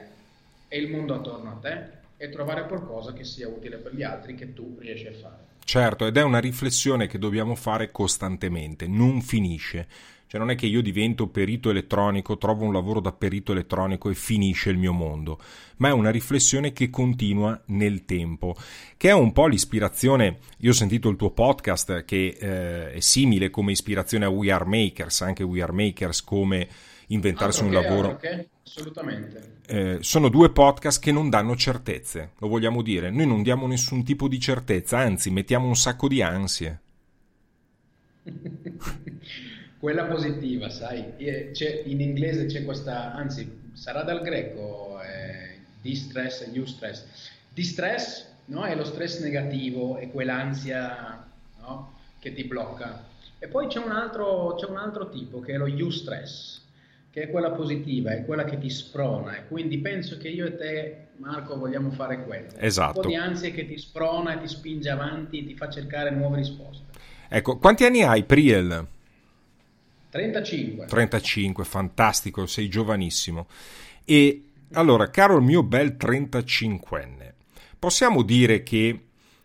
e 0.68 0.78
il 0.78 0.92
mondo 0.92 1.16
attorno 1.16 1.52
a 1.52 1.60
te 1.60 1.96
e 2.18 2.30
trovare 2.30 2.68
qualcosa 2.68 3.14
che 3.14 3.24
sia 3.24 3.48
utile 3.48 3.78
per 3.78 3.96
gli 3.96 4.04
altri 4.04 4.36
che 4.36 4.54
tu 4.54 4.78
riesci 4.80 5.08
a 5.08 5.14
fare. 5.14 5.46
Certo, 5.68 6.06
ed 6.06 6.16
è 6.16 6.24
una 6.24 6.40
riflessione 6.40 7.08
che 7.08 7.20
dobbiamo 7.20 7.54
fare 7.54 7.92
costantemente, 7.92 8.88
non 8.88 9.22
finisce. 9.22 9.86
Cioè 10.26 10.40
non 10.40 10.50
è 10.50 10.56
che 10.56 10.66
io 10.66 10.82
divento 10.82 11.28
perito 11.28 11.70
elettronico, 11.70 12.38
trovo 12.38 12.64
un 12.64 12.72
lavoro 12.72 13.02
da 13.02 13.12
perito 13.12 13.52
elettronico 13.52 14.10
e 14.10 14.14
finisce 14.14 14.70
il 14.70 14.78
mio 14.78 14.94
mondo, 14.94 15.42
ma 15.78 15.90
è 15.90 15.92
una 15.92 16.10
riflessione 16.10 16.72
che 16.72 16.90
continua 16.90 17.62
nel 17.66 18.06
tempo, 18.06 18.56
che 18.96 19.10
è 19.10 19.14
un 19.14 19.34
po' 19.34 19.48
l'ispirazione, 19.48 20.38
io 20.60 20.70
ho 20.70 20.74
sentito 20.74 21.10
il 21.10 21.18
tuo 21.18 21.32
podcast 21.32 22.06
che 22.06 22.38
eh, 22.40 22.94
è 22.94 23.00
simile 23.02 23.50
come 23.50 23.74
ispirazione 23.74 24.24
a 24.24 24.30
We 24.30 24.50
Are 24.50 24.64
Makers, 24.64 25.20
anche 25.20 25.44
We 25.44 25.62
Are 25.62 25.74
Makers 25.74 26.24
come 26.24 26.70
inventarsi 27.08 27.64
un 27.64 27.74
lavoro. 27.74 28.20
Assolutamente. 28.66 29.56
Eh, 29.68 29.98
sono 30.02 30.30
due 30.30 30.52
podcast 30.52 31.02
che 31.02 31.12
non 31.12 31.30
danno 31.30 31.56
certezze, 31.56 32.32
lo 32.40 32.48
vogliamo 32.48 32.82
dire. 32.82 33.10
Noi 33.10 33.28
non 33.28 33.44
diamo 33.44 33.68
nessun 33.68 34.04
tipo 34.04 34.28
di 34.28 34.40
certezza, 34.40 34.98
anzi 34.98 35.30
mettiamo 35.30 35.68
un 35.68 35.76
sacco 35.76 36.08
di 36.08 36.22
ansie. 36.22 36.80
Quella 39.80 40.06
positiva, 40.06 40.70
sai, 40.70 41.14
c'è, 41.54 41.84
in 41.86 42.02
inglese 42.02 42.48
c'è 42.48 42.66
questa, 42.66 43.14
anzi 43.14 43.70
sarà 43.74 44.02
dal 44.02 44.22
greco, 44.22 45.00
eh, 45.02 45.60
distress 45.82 46.42
e 46.42 46.48
new 46.48 46.66
stress. 46.66 47.06
Distress 47.54 48.26
no, 48.46 48.64
è 48.64 48.76
lo 48.76 48.84
stress 48.84 49.22
negativo, 49.22 49.98
è 49.98 50.10
quell'ansia 50.10 51.28
no, 51.60 51.94
che 52.20 52.34
ti 52.34 52.44
blocca. 52.44 53.06
E 53.40 53.48
poi 53.48 53.68
c'è 53.68 53.80
un, 53.80 53.92
altro, 53.92 54.56
c'è 54.56 54.66
un 54.68 54.78
altro 54.78 55.10
tipo 55.10 55.40
che 55.40 55.54
è 55.54 55.58
lo 55.58 55.68
you 55.68 55.92
stress, 55.92 56.62
che 57.10 57.24
è 57.24 57.30
quella 57.30 57.52
positiva, 57.52 58.12
è 58.12 58.26
quella 58.26 58.44
che 58.44 58.58
ti 58.58 58.70
sprona. 58.70 59.38
E 59.38 59.48
quindi 59.48 59.80
penso 59.80 60.18
che 60.18 60.30
io 60.30 60.46
e 60.46 60.56
te, 60.56 61.08
Marco, 61.18 61.58
vogliamo 61.58 61.92
fare 61.92 62.24
quello. 62.24 62.50
Esatto. 62.58 62.98
Un 62.98 63.02
po' 63.04 63.08
di 63.10 63.16
ansia 63.16 63.52
che 63.52 63.66
ti 63.66 63.78
sprona 63.78 64.36
e 64.36 64.42
ti 64.42 64.48
spinge 64.48 64.90
avanti, 64.90 65.46
ti 65.46 65.56
fa 65.56 65.70
cercare 65.70 66.12
nuove 66.12 66.38
risposte. 66.38 66.86
Ecco, 67.30 67.58
quanti 67.58 67.86
anni 67.86 68.04
hai, 68.04 68.24
Priel? 68.24 68.88
35. 70.10 70.86
35, 70.86 71.64
fantastico, 71.64 72.46
sei 72.46 72.70
giovanissimo. 72.70 73.48
E 74.06 74.44
allora, 74.74 75.10
caro 75.10 75.38
il 75.38 75.44
mio 75.44 75.64
bel 75.64 75.96
35enne, 76.00 77.34
possiamo 77.78 78.22
dire 78.24 78.64
che 78.64 79.02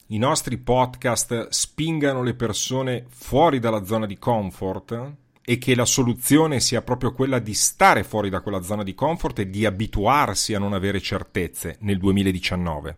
i 0.07 0.19
nostri 0.19 0.59
podcast 0.59 1.49
spingano 1.49 2.23
le 2.23 2.35
persone 2.35 3.07
fuori 3.09 3.59
dalla 3.59 3.85
zona 3.85 4.07
di 4.07 4.19
comfort 4.19 5.15
e 5.45 5.59
che 5.59 5.75
la 5.75 5.85
soluzione 5.85 6.61
sia 6.61 6.83
proprio 6.83 7.13
quella 7.13 7.39
di 7.39 7.55
stare 7.55 8.05
fuori 8.05 8.31
da 8.31 8.41
quella 8.41 8.63
zona 8.63 8.83
di 8.83 8.95
comfort 8.95 9.41
e 9.41 9.51
di 9.51 9.67
abituarsi 9.67 10.55
a 10.55 10.59
non 10.59 10.73
avere 10.73 11.01
certezze 11.01 11.77
nel 11.81 11.99
2019. 11.99 12.97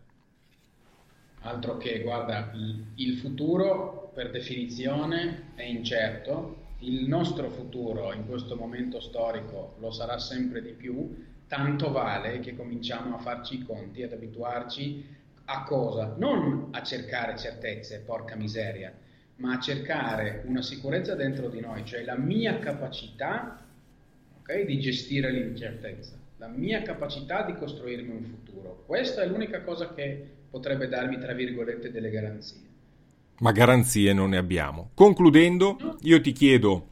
Altro 1.40 1.76
che, 1.76 2.00
guarda, 2.00 2.52
il 2.94 3.18
futuro 3.18 4.10
per 4.14 4.30
definizione 4.30 5.52
è 5.54 5.62
incerto, 5.62 6.62
il 6.80 7.06
nostro 7.06 7.50
futuro 7.50 8.12
in 8.12 8.26
questo 8.26 8.56
momento 8.56 9.00
storico 9.00 9.76
lo 9.78 9.90
sarà 9.90 10.18
sempre 10.18 10.62
di 10.62 10.72
più, 10.72 11.24
tanto 11.46 11.90
vale 11.90 12.40
che 12.40 12.56
cominciamo 12.56 13.16
a 13.16 13.18
farci 13.18 13.56
i 13.56 13.64
conti, 13.64 14.02
ad 14.02 14.12
abituarci 14.12 15.04
a 15.46 15.62
cosa? 15.64 16.14
Non 16.16 16.68
a 16.70 16.82
cercare 16.82 17.36
certezze, 17.36 18.00
porca 18.00 18.34
miseria, 18.36 18.92
ma 19.36 19.54
a 19.54 19.60
cercare 19.60 20.42
una 20.46 20.62
sicurezza 20.62 21.14
dentro 21.14 21.48
di 21.48 21.60
noi, 21.60 21.84
cioè 21.84 22.04
la 22.04 22.16
mia 22.16 22.58
capacità 22.58 23.64
okay, 24.40 24.64
di 24.64 24.78
gestire 24.78 25.30
l'incertezza, 25.30 26.16
la 26.38 26.48
mia 26.48 26.82
capacità 26.82 27.42
di 27.44 27.54
costruirmi 27.54 28.10
un 28.10 28.24
futuro. 28.24 28.84
Questa 28.86 29.22
è 29.22 29.26
l'unica 29.26 29.62
cosa 29.62 29.92
che 29.92 30.32
potrebbe 30.50 30.88
darmi, 30.88 31.18
tra 31.18 31.32
virgolette, 31.32 31.90
delle 31.90 32.10
garanzie 32.10 32.72
ma 33.38 33.52
garanzie 33.52 34.12
non 34.12 34.30
ne 34.30 34.36
abbiamo. 34.36 34.90
Concludendo, 34.94 35.76
io 36.02 36.20
ti 36.20 36.32
chiedo 36.32 36.88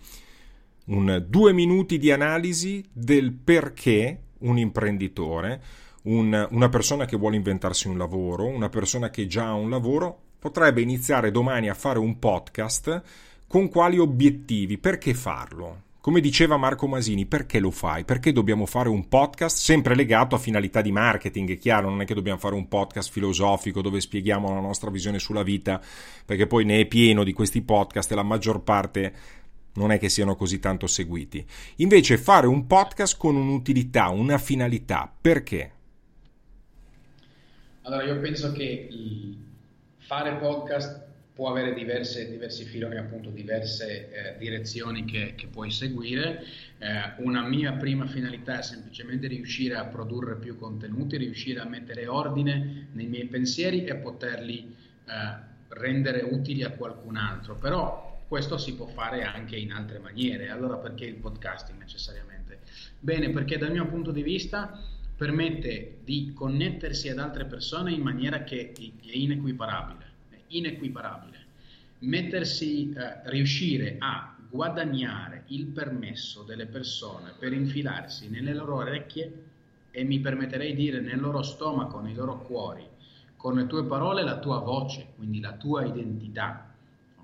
un 0.86 1.24
due 1.28 1.52
minuti 1.52 1.98
di 1.98 2.10
analisi 2.10 2.84
del 2.92 3.32
perché 3.32 4.20
un 4.40 4.58
imprenditore, 4.58 5.62
un, 6.04 6.48
una 6.50 6.68
persona 6.68 7.04
che 7.04 7.16
vuole 7.16 7.36
inventarsi 7.36 7.86
un 7.86 7.96
lavoro, 7.96 8.46
una 8.46 8.68
persona 8.68 9.10
che 9.10 9.26
già 9.26 9.46
ha 9.46 9.54
un 9.54 9.70
lavoro, 9.70 10.20
potrebbe 10.42 10.80
iniziare 10.80 11.30
domani 11.30 11.68
a 11.68 11.74
fare 11.74 12.00
un 12.00 12.18
podcast 12.18 13.02
con 13.46 13.68
quali 13.68 14.00
obiettivi, 14.00 14.76
perché 14.76 15.14
farlo? 15.14 15.82
Come 16.00 16.20
diceva 16.20 16.56
Marco 16.56 16.88
Masini, 16.88 17.26
perché 17.26 17.60
lo 17.60 17.70
fai? 17.70 18.02
Perché 18.02 18.32
dobbiamo 18.32 18.66
fare 18.66 18.88
un 18.88 19.06
podcast 19.06 19.56
sempre 19.56 19.94
legato 19.94 20.34
a 20.34 20.40
finalità 20.40 20.80
di 20.80 20.90
marketing? 20.90 21.52
È 21.52 21.58
chiaro, 21.58 21.88
non 21.88 22.00
è 22.00 22.04
che 22.04 22.14
dobbiamo 22.14 22.40
fare 22.40 22.56
un 22.56 22.66
podcast 22.66 23.12
filosofico 23.12 23.82
dove 23.82 24.00
spieghiamo 24.00 24.52
la 24.52 24.58
nostra 24.58 24.90
visione 24.90 25.20
sulla 25.20 25.44
vita, 25.44 25.80
perché 26.26 26.48
poi 26.48 26.64
ne 26.64 26.80
è 26.80 26.86
pieno 26.86 27.22
di 27.22 27.32
questi 27.32 27.62
podcast 27.62 28.10
e 28.10 28.16
la 28.16 28.24
maggior 28.24 28.64
parte 28.64 29.14
non 29.74 29.92
è 29.92 29.98
che 30.00 30.08
siano 30.08 30.34
così 30.34 30.58
tanto 30.58 30.88
seguiti. 30.88 31.46
Invece 31.76 32.18
fare 32.18 32.48
un 32.48 32.66
podcast 32.66 33.16
con 33.16 33.36
un'utilità, 33.36 34.08
una 34.08 34.38
finalità, 34.38 35.08
perché? 35.20 35.72
Allora 37.82 38.02
io 38.02 38.18
penso 38.18 38.50
che 38.50 38.88
fare 40.12 40.34
podcast 40.34 41.06
può 41.32 41.48
avere 41.48 41.72
diverse, 41.72 42.30
diversi 42.30 42.64
filoni, 42.64 42.98
appunto 42.98 43.30
diverse 43.30 44.10
eh, 44.10 44.36
direzioni 44.36 45.06
che, 45.06 45.32
che, 45.34 45.46
puoi 45.46 45.70
seguire. 45.70 46.44
Eh, 46.76 47.14
una 47.22 47.48
mia 47.48 47.72
prima 47.72 48.06
finalità 48.06 48.58
è 48.58 48.62
semplicemente 48.62 49.26
riuscire 49.26 49.74
a 49.74 49.86
produrre 49.86 50.36
più 50.36 50.58
contenuti, 50.58 51.16
riuscire 51.16 51.60
a 51.60 51.64
mettere 51.64 52.06
ordine 52.08 52.88
nei 52.92 53.06
miei 53.06 53.24
pensieri 53.24 53.86
e 53.86 53.94
poterli 53.94 54.76
eh, 55.06 55.12
rendere 55.68 56.20
utili 56.20 56.62
a 56.62 56.72
qualcun 56.72 57.16
altro. 57.16 57.56
Però 57.56 58.22
questo 58.28 58.58
si 58.58 58.74
può 58.74 58.84
fare 58.88 59.22
anche 59.22 59.56
in 59.56 59.72
altre 59.72 59.98
maniere. 59.98 60.50
Allora 60.50 60.76
perché 60.76 61.06
il 61.06 61.14
podcasting 61.14 61.78
necessariamente? 61.78 62.58
Bene, 63.00 63.30
perché 63.30 63.56
dal 63.56 63.72
mio 63.72 63.86
punto 63.86 64.10
di 64.10 64.22
vista 64.22 64.78
permette 65.16 66.00
di 66.04 66.32
connettersi 66.34 67.08
ad 67.08 67.18
altre 67.18 67.44
persone 67.46 67.92
in 67.92 68.02
maniera 68.02 68.42
che 68.42 68.72
è 68.72 68.80
inequiparabile 69.12 70.01
inequiparabile. 70.56 71.38
Mettersi, 72.00 72.92
eh, 72.92 73.30
riuscire 73.30 73.96
a 73.98 74.34
guadagnare 74.52 75.44
il 75.46 75.66
permesso 75.66 76.42
delle 76.42 76.66
persone 76.66 77.32
per 77.38 77.52
infilarsi 77.52 78.28
nelle 78.28 78.52
loro 78.52 78.76
orecchie 78.76 79.44
e 79.90 80.04
mi 80.04 80.20
permetterei 80.20 80.74
di 80.74 80.82
dire 80.84 81.00
nel 81.00 81.20
loro 81.20 81.42
stomaco, 81.42 82.00
nei 82.00 82.14
loro 82.14 82.42
cuori, 82.42 82.86
con 83.36 83.54
le 83.54 83.66
tue 83.66 83.84
parole 83.84 84.22
la 84.22 84.38
tua 84.38 84.58
voce, 84.58 85.12
quindi 85.16 85.40
la 85.40 85.52
tua 85.52 85.84
identità, 85.84 86.74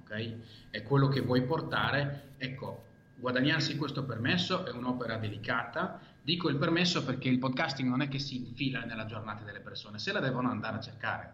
ok? 0.01 0.35
È 0.71 0.83
quello 0.83 1.09
che 1.09 1.21
vuoi 1.21 1.43
portare, 1.43 2.33
ecco, 2.39 2.85
guadagnarsi 3.17 3.77
questo 3.77 4.05
permesso 4.05 4.65
è 4.65 4.71
un'opera 4.71 5.17
delicata. 5.17 6.01
Dico 6.23 6.49
il 6.49 6.57
permesso 6.57 7.05
perché 7.05 7.29
il 7.29 7.39
podcasting 7.39 7.89
non 7.89 8.03
è 8.03 8.09
che 8.09 8.19
si 8.19 8.37
infila 8.37 8.85
nella 8.85 9.07
giornata 9.07 9.45
delle 9.45 9.61
persone, 9.61 9.99
se 9.99 10.13
la 10.13 10.21
devono 10.21 10.51
andare 10.51 10.77
a 10.77 10.81
cercare 10.81 11.33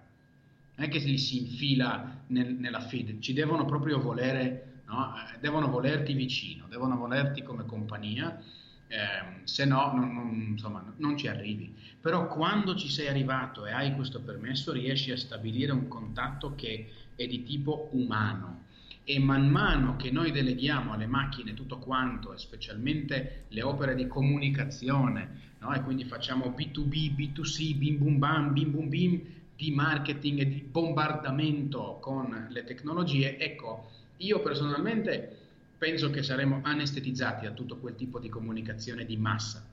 non 0.77 0.87
è 0.87 0.89
che 0.89 0.99
li 0.99 1.19
si 1.19 1.39
infila 1.39 2.23
nel, 2.29 2.55
nella 2.55 2.81
feed, 2.81 3.21
ci 3.21 3.33
devono 3.33 3.65
proprio 3.65 4.01
volere, 4.01 4.83
no? 4.87 5.15
Eh, 5.17 5.39
devono 5.39 5.69
volerti 5.69 6.13
vicino, 6.15 6.67
devono 6.69 6.97
volerti 6.97 7.43
come 7.43 7.65
compagnia, 7.65 8.41
eh, 8.89 9.45
se 9.45 9.65
no 9.65 9.93
non, 9.95 10.13
non, 10.13 10.47
insomma, 10.51 10.85
non 10.97 11.17
ci 11.17 11.29
arrivi. 11.29 11.75
Però 12.01 12.29
quando 12.29 12.75
ci 12.75 12.89
sei 12.89 13.09
arrivato 13.09 13.67
e 13.67 13.73
hai 13.73 13.95
questo 13.95 14.21
permesso 14.21 14.73
riesci 14.73 15.11
a 15.11 15.17
stabilire 15.17 15.73
un 15.73 15.89
contatto 15.89 16.55
che 16.55 16.91
è 17.15 17.27
di 17.27 17.45
tipo 17.45 17.89
umano 17.93 18.63
e 19.05 19.19
man 19.19 19.49
mano 19.49 19.97
che 19.97 20.11
noi 20.11 20.33
deleghiamo 20.33 20.93
alle 20.93 21.07
macchine 21.07 21.55
tutto 21.55 21.79
quanto, 21.79 22.33
e 22.33 22.39
specialmente 22.39 23.45
le 23.49 23.63
opere 23.63 23.95
di 23.95 24.07
comunicazione, 24.07 25.53
no? 25.59 25.73
e 25.75 25.83
quindi 25.83 26.05
facciamo 26.05 26.55
B2B, 26.57 27.15
B2C, 27.15 27.77
bim 27.77 27.99
bum 27.99 28.19
bam, 28.19 28.53
bim 28.53 28.71
bum 28.71 28.89
bim, 28.89 29.21
di 29.57 29.71
marketing 29.71 30.41
e 30.41 30.47
di 30.47 30.61
bombardamento 30.61 31.99
con 32.01 32.49
le 32.51 32.65
tecnologie, 32.65 33.39
ecco, 33.39 33.91
io 34.19 34.41
personalmente 34.41 35.39
penso 35.79 36.11
che 36.11 36.23
saremo 36.23 36.61
anestetizzati 36.63 37.47
a 37.47 37.53
tutto 37.53 37.77
quel 37.77 37.95
tipo 37.95 38.19
di 38.19 38.29
comunicazione 38.29 39.05
di 39.05 39.17
massa, 39.17 39.65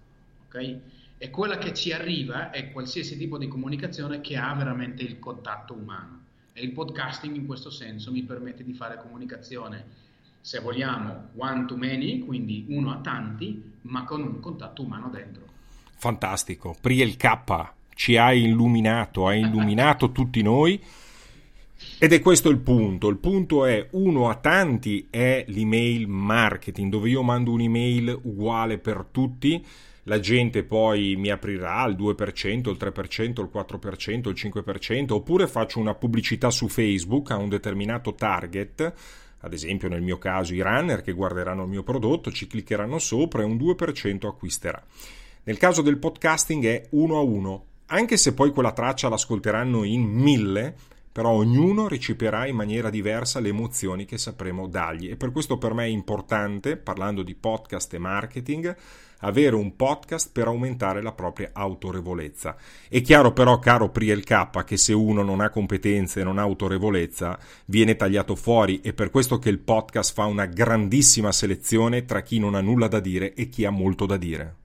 ok? 0.47 0.77
E 1.17 1.29
quella 1.29 1.57
che 1.57 1.73
ci 1.73 1.91
arriva 1.91 2.49
è 2.49 2.71
qualsiasi 2.71 3.17
tipo 3.17 3.37
di 3.37 3.47
comunicazione 3.47 4.21
che 4.21 4.37
ha 4.37 4.53
veramente 4.55 5.03
il 5.03 5.19
contatto 5.19 5.73
umano. 5.73 6.19
E 6.53 6.63
il 6.63 6.71
podcasting 6.71 7.35
in 7.35 7.45
questo 7.45 7.69
senso 7.69 8.11
mi 8.11 8.23
permette 8.23 8.63
di 8.63 8.73
fare 8.73 8.97
comunicazione, 8.97 9.85
se 10.41 10.59
vogliamo, 10.59 11.29
one 11.35 11.65
to 11.65 11.77
many, 11.77 12.19
quindi 12.25 12.65
uno 12.69 12.91
a 12.91 12.97
tanti, 12.97 13.71
ma 13.81 14.03
con 14.03 14.21
un 14.21 14.39
contatto 14.39 14.81
umano 14.81 15.09
dentro. 15.09 15.43
Fantastico. 15.95 16.75
Priel 16.81 17.15
K 17.15 17.79
ci 18.01 18.17
hai 18.17 18.45
illuminato, 18.45 19.27
hai 19.27 19.41
illuminato 19.41 20.09
tutti 20.11 20.41
noi. 20.41 20.81
Ed 21.99 22.13
è 22.13 22.19
questo 22.19 22.49
il 22.49 22.57
punto. 22.57 23.09
Il 23.09 23.17
punto 23.17 23.63
è 23.65 23.89
uno 23.91 24.27
a 24.27 24.35
tanti 24.37 25.05
è 25.11 25.45
l'email 25.47 26.07
marketing, 26.07 26.89
dove 26.89 27.09
io 27.09 27.21
mando 27.21 27.51
un'email 27.51 28.21
uguale 28.23 28.79
per 28.79 29.05
tutti. 29.11 29.63
La 30.05 30.19
gente 30.19 30.63
poi 30.63 31.15
mi 31.15 31.29
aprirà 31.29 31.85
il 31.85 31.95
2%, 31.95 32.69
il 32.71 32.77
3%, 32.79 33.39
il 33.39 33.49
4%, 33.53 34.29
il 34.29 34.35
5%, 34.35 35.13
oppure 35.13 35.45
faccio 35.45 35.79
una 35.79 35.93
pubblicità 35.93 36.49
su 36.49 36.67
Facebook 36.69 37.29
a 37.29 37.37
un 37.37 37.49
determinato 37.49 38.15
target, 38.15 38.93
ad 39.41 39.53
esempio 39.53 39.89
nel 39.89 40.01
mio 40.01 40.17
caso 40.17 40.55
i 40.55 40.61
runner 40.61 41.03
che 41.03 41.11
guarderanno 41.11 41.65
il 41.65 41.69
mio 41.69 41.83
prodotto, 41.83 42.31
ci 42.31 42.47
cliccheranno 42.47 42.97
sopra 42.97 43.43
e 43.43 43.45
un 43.45 43.57
2% 43.57 44.25
acquisterà. 44.25 44.83
Nel 45.43 45.57
caso 45.57 45.83
del 45.83 45.97
podcasting 45.97 46.65
è 46.65 46.87
uno 46.91 47.17
a 47.17 47.21
uno, 47.21 47.65
anche 47.91 48.15
se 48.15 48.33
poi 48.33 48.51
quella 48.51 48.71
traccia 48.71 49.09
l'ascolteranno 49.09 49.83
in 49.83 50.03
mille, 50.03 50.73
però 51.11 51.31
ognuno 51.31 51.89
riceverà 51.89 52.47
in 52.47 52.55
maniera 52.55 52.89
diversa 52.89 53.41
le 53.41 53.49
emozioni 53.49 54.05
che 54.05 54.17
sapremo 54.17 54.67
dargli 54.67 55.09
e 55.09 55.17
per 55.17 55.33
questo 55.33 55.57
per 55.57 55.73
me 55.73 55.83
è 55.83 55.87
importante, 55.87 56.77
parlando 56.77 57.21
di 57.21 57.35
podcast 57.35 57.93
e 57.93 57.97
marketing, 57.97 58.75
avere 59.19 59.55
un 59.55 59.75
podcast 59.75 60.29
per 60.31 60.47
aumentare 60.47 61.01
la 61.01 61.11
propria 61.11 61.49
autorevolezza. 61.51 62.55
È 62.87 63.01
chiaro 63.01 63.33
però, 63.33 63.59
caro 63.59 63.89
Priel 63.89 64.23
K, 64.23 64.63
che 64.63 64.77
se 64.77 64.93
uno 64.93 65.21
non 65.21 65.41
ha 65.41 65.49
competenze 65.49 66.21
e 66.21 66.23
non 66.23 66.37
ha 66.37 66.43
autorevolezza, 66.43 67.37
viene 67.65 67.97
tagliato 67.97 68.35
fuori 68.35 68.79
e 68.79 68.93
per 68.93 69.09
questo 69.09 69.37
che 69.37 69.49
il 69.49 69.59
podcast 69.59 70.13
fa 70.13 70.25
una 70.25 70.45
grandissima 70.45 71.33
selezione 71.33 72.05
tra 72.05 72.21
chi 72.21 72.39
non 72.39 72.55
ha 72.55 72.61
nulla 72.61 72.87
da 72.87 73.01
dire 73.01 73.33
e 73.33 73.49
chi 73.49 73.65
ha 73.65 73.69
molto 73.69 74.05
da 74.05 74.15
dire. 74.15 74.60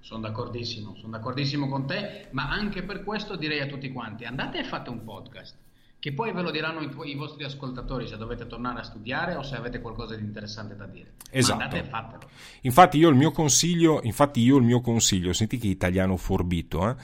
Sono 0.00 0.20
d'accordissimo, 0.20 0.94
sono 0.96 1.12
d'accordissimo 1.12 1.68
con 1.68 1.86
te, 1.86 2.28
ma 2.32 2.48
anche 2.48 2.82
per 2.82 3.04
questo 3.04 3.36
direi 3.36 3.60
a 3.60 3.66
tutti 3.66 3.92
quanti, 3.92 4.24
andate 4.24 4.58
e 4.58 4.64
fate 4.64 4.90
un 4.90 5.04
podcast, 5.04 5.56
che 6.00 6.12
poi 6.12 6.32
ve 6.32 6.42
lo 6.42 6.50
diranno 6.50 6.80
i, 6.80 7.10
i 7.10 7.14
vostri 7.14 7.44
ascoltatori 7.44 8.06
se 8.06 8.16
dovete 8.16 8.46
tornare 8.46 8.80
a 8.80 8.84
studiare 8.84 9.34
o 9.34 9.42
se 9.42 9.56
avete 9.56 9.80
qualcosa 9.80 10.14
di 10.14 10.22
interessante 10.22 10.76
da 10.76 10.86
dire. 10.86 11.14
Esatto. 11.30 11.62
Andate 11.62 11.78
e 11.78 11.84
fatelo. 11.84 12.22
Infatti 12.62 12.98
io 12.98 13.08
il 13.08 13.16
mio 13.16 13.32
consiglio, 13.32 14.00
infatti 14.02 14.40
io 14.40 14.56
il 14.56 14.64
mio 14.64 14.80
consiglio, 14.80 15.32
senti 15.32 15.58
che 15.58 15.66
italiano 15.66 16.16
forbito, 16.16 16.88
eh? 16.88 16.96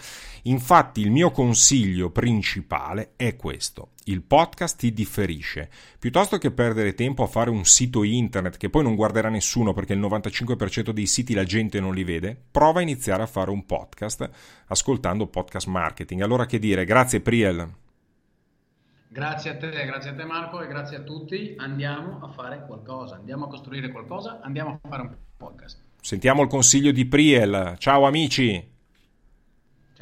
Infatti 0.47 1.01
il 1.01 1.11
mio 1.11 1.31
consiglio 1.31 2.11
principale 2.11 3.13
è 3.17 3.35
questo 3.37 3.91
il 4.05 4.23
podcast 4.23 4.79
ti 4.79 4.93
differisce. 4.93 5.71
Piuttosto 5.99 6.39
che 6.39 6.51
perdere 6.51 6.95
tempo 6.95 7.23
a 7.23 7.27
fare 7.27 7.51
un 7.51 7.65
sito 7.65 8.03
internet 8.03 8.57
che 8.57 8.69
poi 8.69 8.83
non 8.83 8.95
guarderà 8.95 9.29
nessuno 9.29 9.73
perché 9.73 9.95
il 9.95 10.01
95% 10.01 10.91
dei 10.91 11.07
siti 11.07 11.35
la 11.35 11.45
gente 11.45 11.81
non 11.81 11.95
li 11.95 12.05
vede, 12.05 12.39
prova 12.51 12.81
a 12.81 12.83
iniziare 12.83 13.23
a 13.23 13.27
fare 13.27 13.51
un 13.51 13.65
podcast 13.65 14.29
ascoltando 14.67 15.27
podcast 15.27 15.67
marketing. 15.69 16.21
Allora 16.21 16.47
che 16.47 16.59
dire, 16.59 16.85
grazie 16.85 17.21
Priel. 17.21 17.83
Grazie 19.15 19.51
a 19.51 19.57
te, 19.57 19.71
grazie 19.87 20.11
a 20.11 20.15
te 20.15 20.25
Marco 20.25 20.61
e 20.61 20.67
grazie 20.67 20.97
a 20.97 21.01
tutti. 21.03 21.55
Andiamo 21.57 22.19
a 22.21 22.31
fare 22.31 22.65
qualcosa, 22.67 23.15
andiamo 23.15 23.45
a 23.45 23.49
costruire 23.49 23.93
qualcosa, 23.93 24.41
andiamo 24.43 24.81
a 24.83 24.89
fare 24.89 25.03
un 25.03 25.15
podcast. 25.37 25.81
Sentiamo 26.01 26.43
il 26.43 26.49
consiglio 26.49 26.91
di 26.91 27.07
Priel. 27.07 27.77
Ciao 27.79 28.07
amici. 28.07 28.74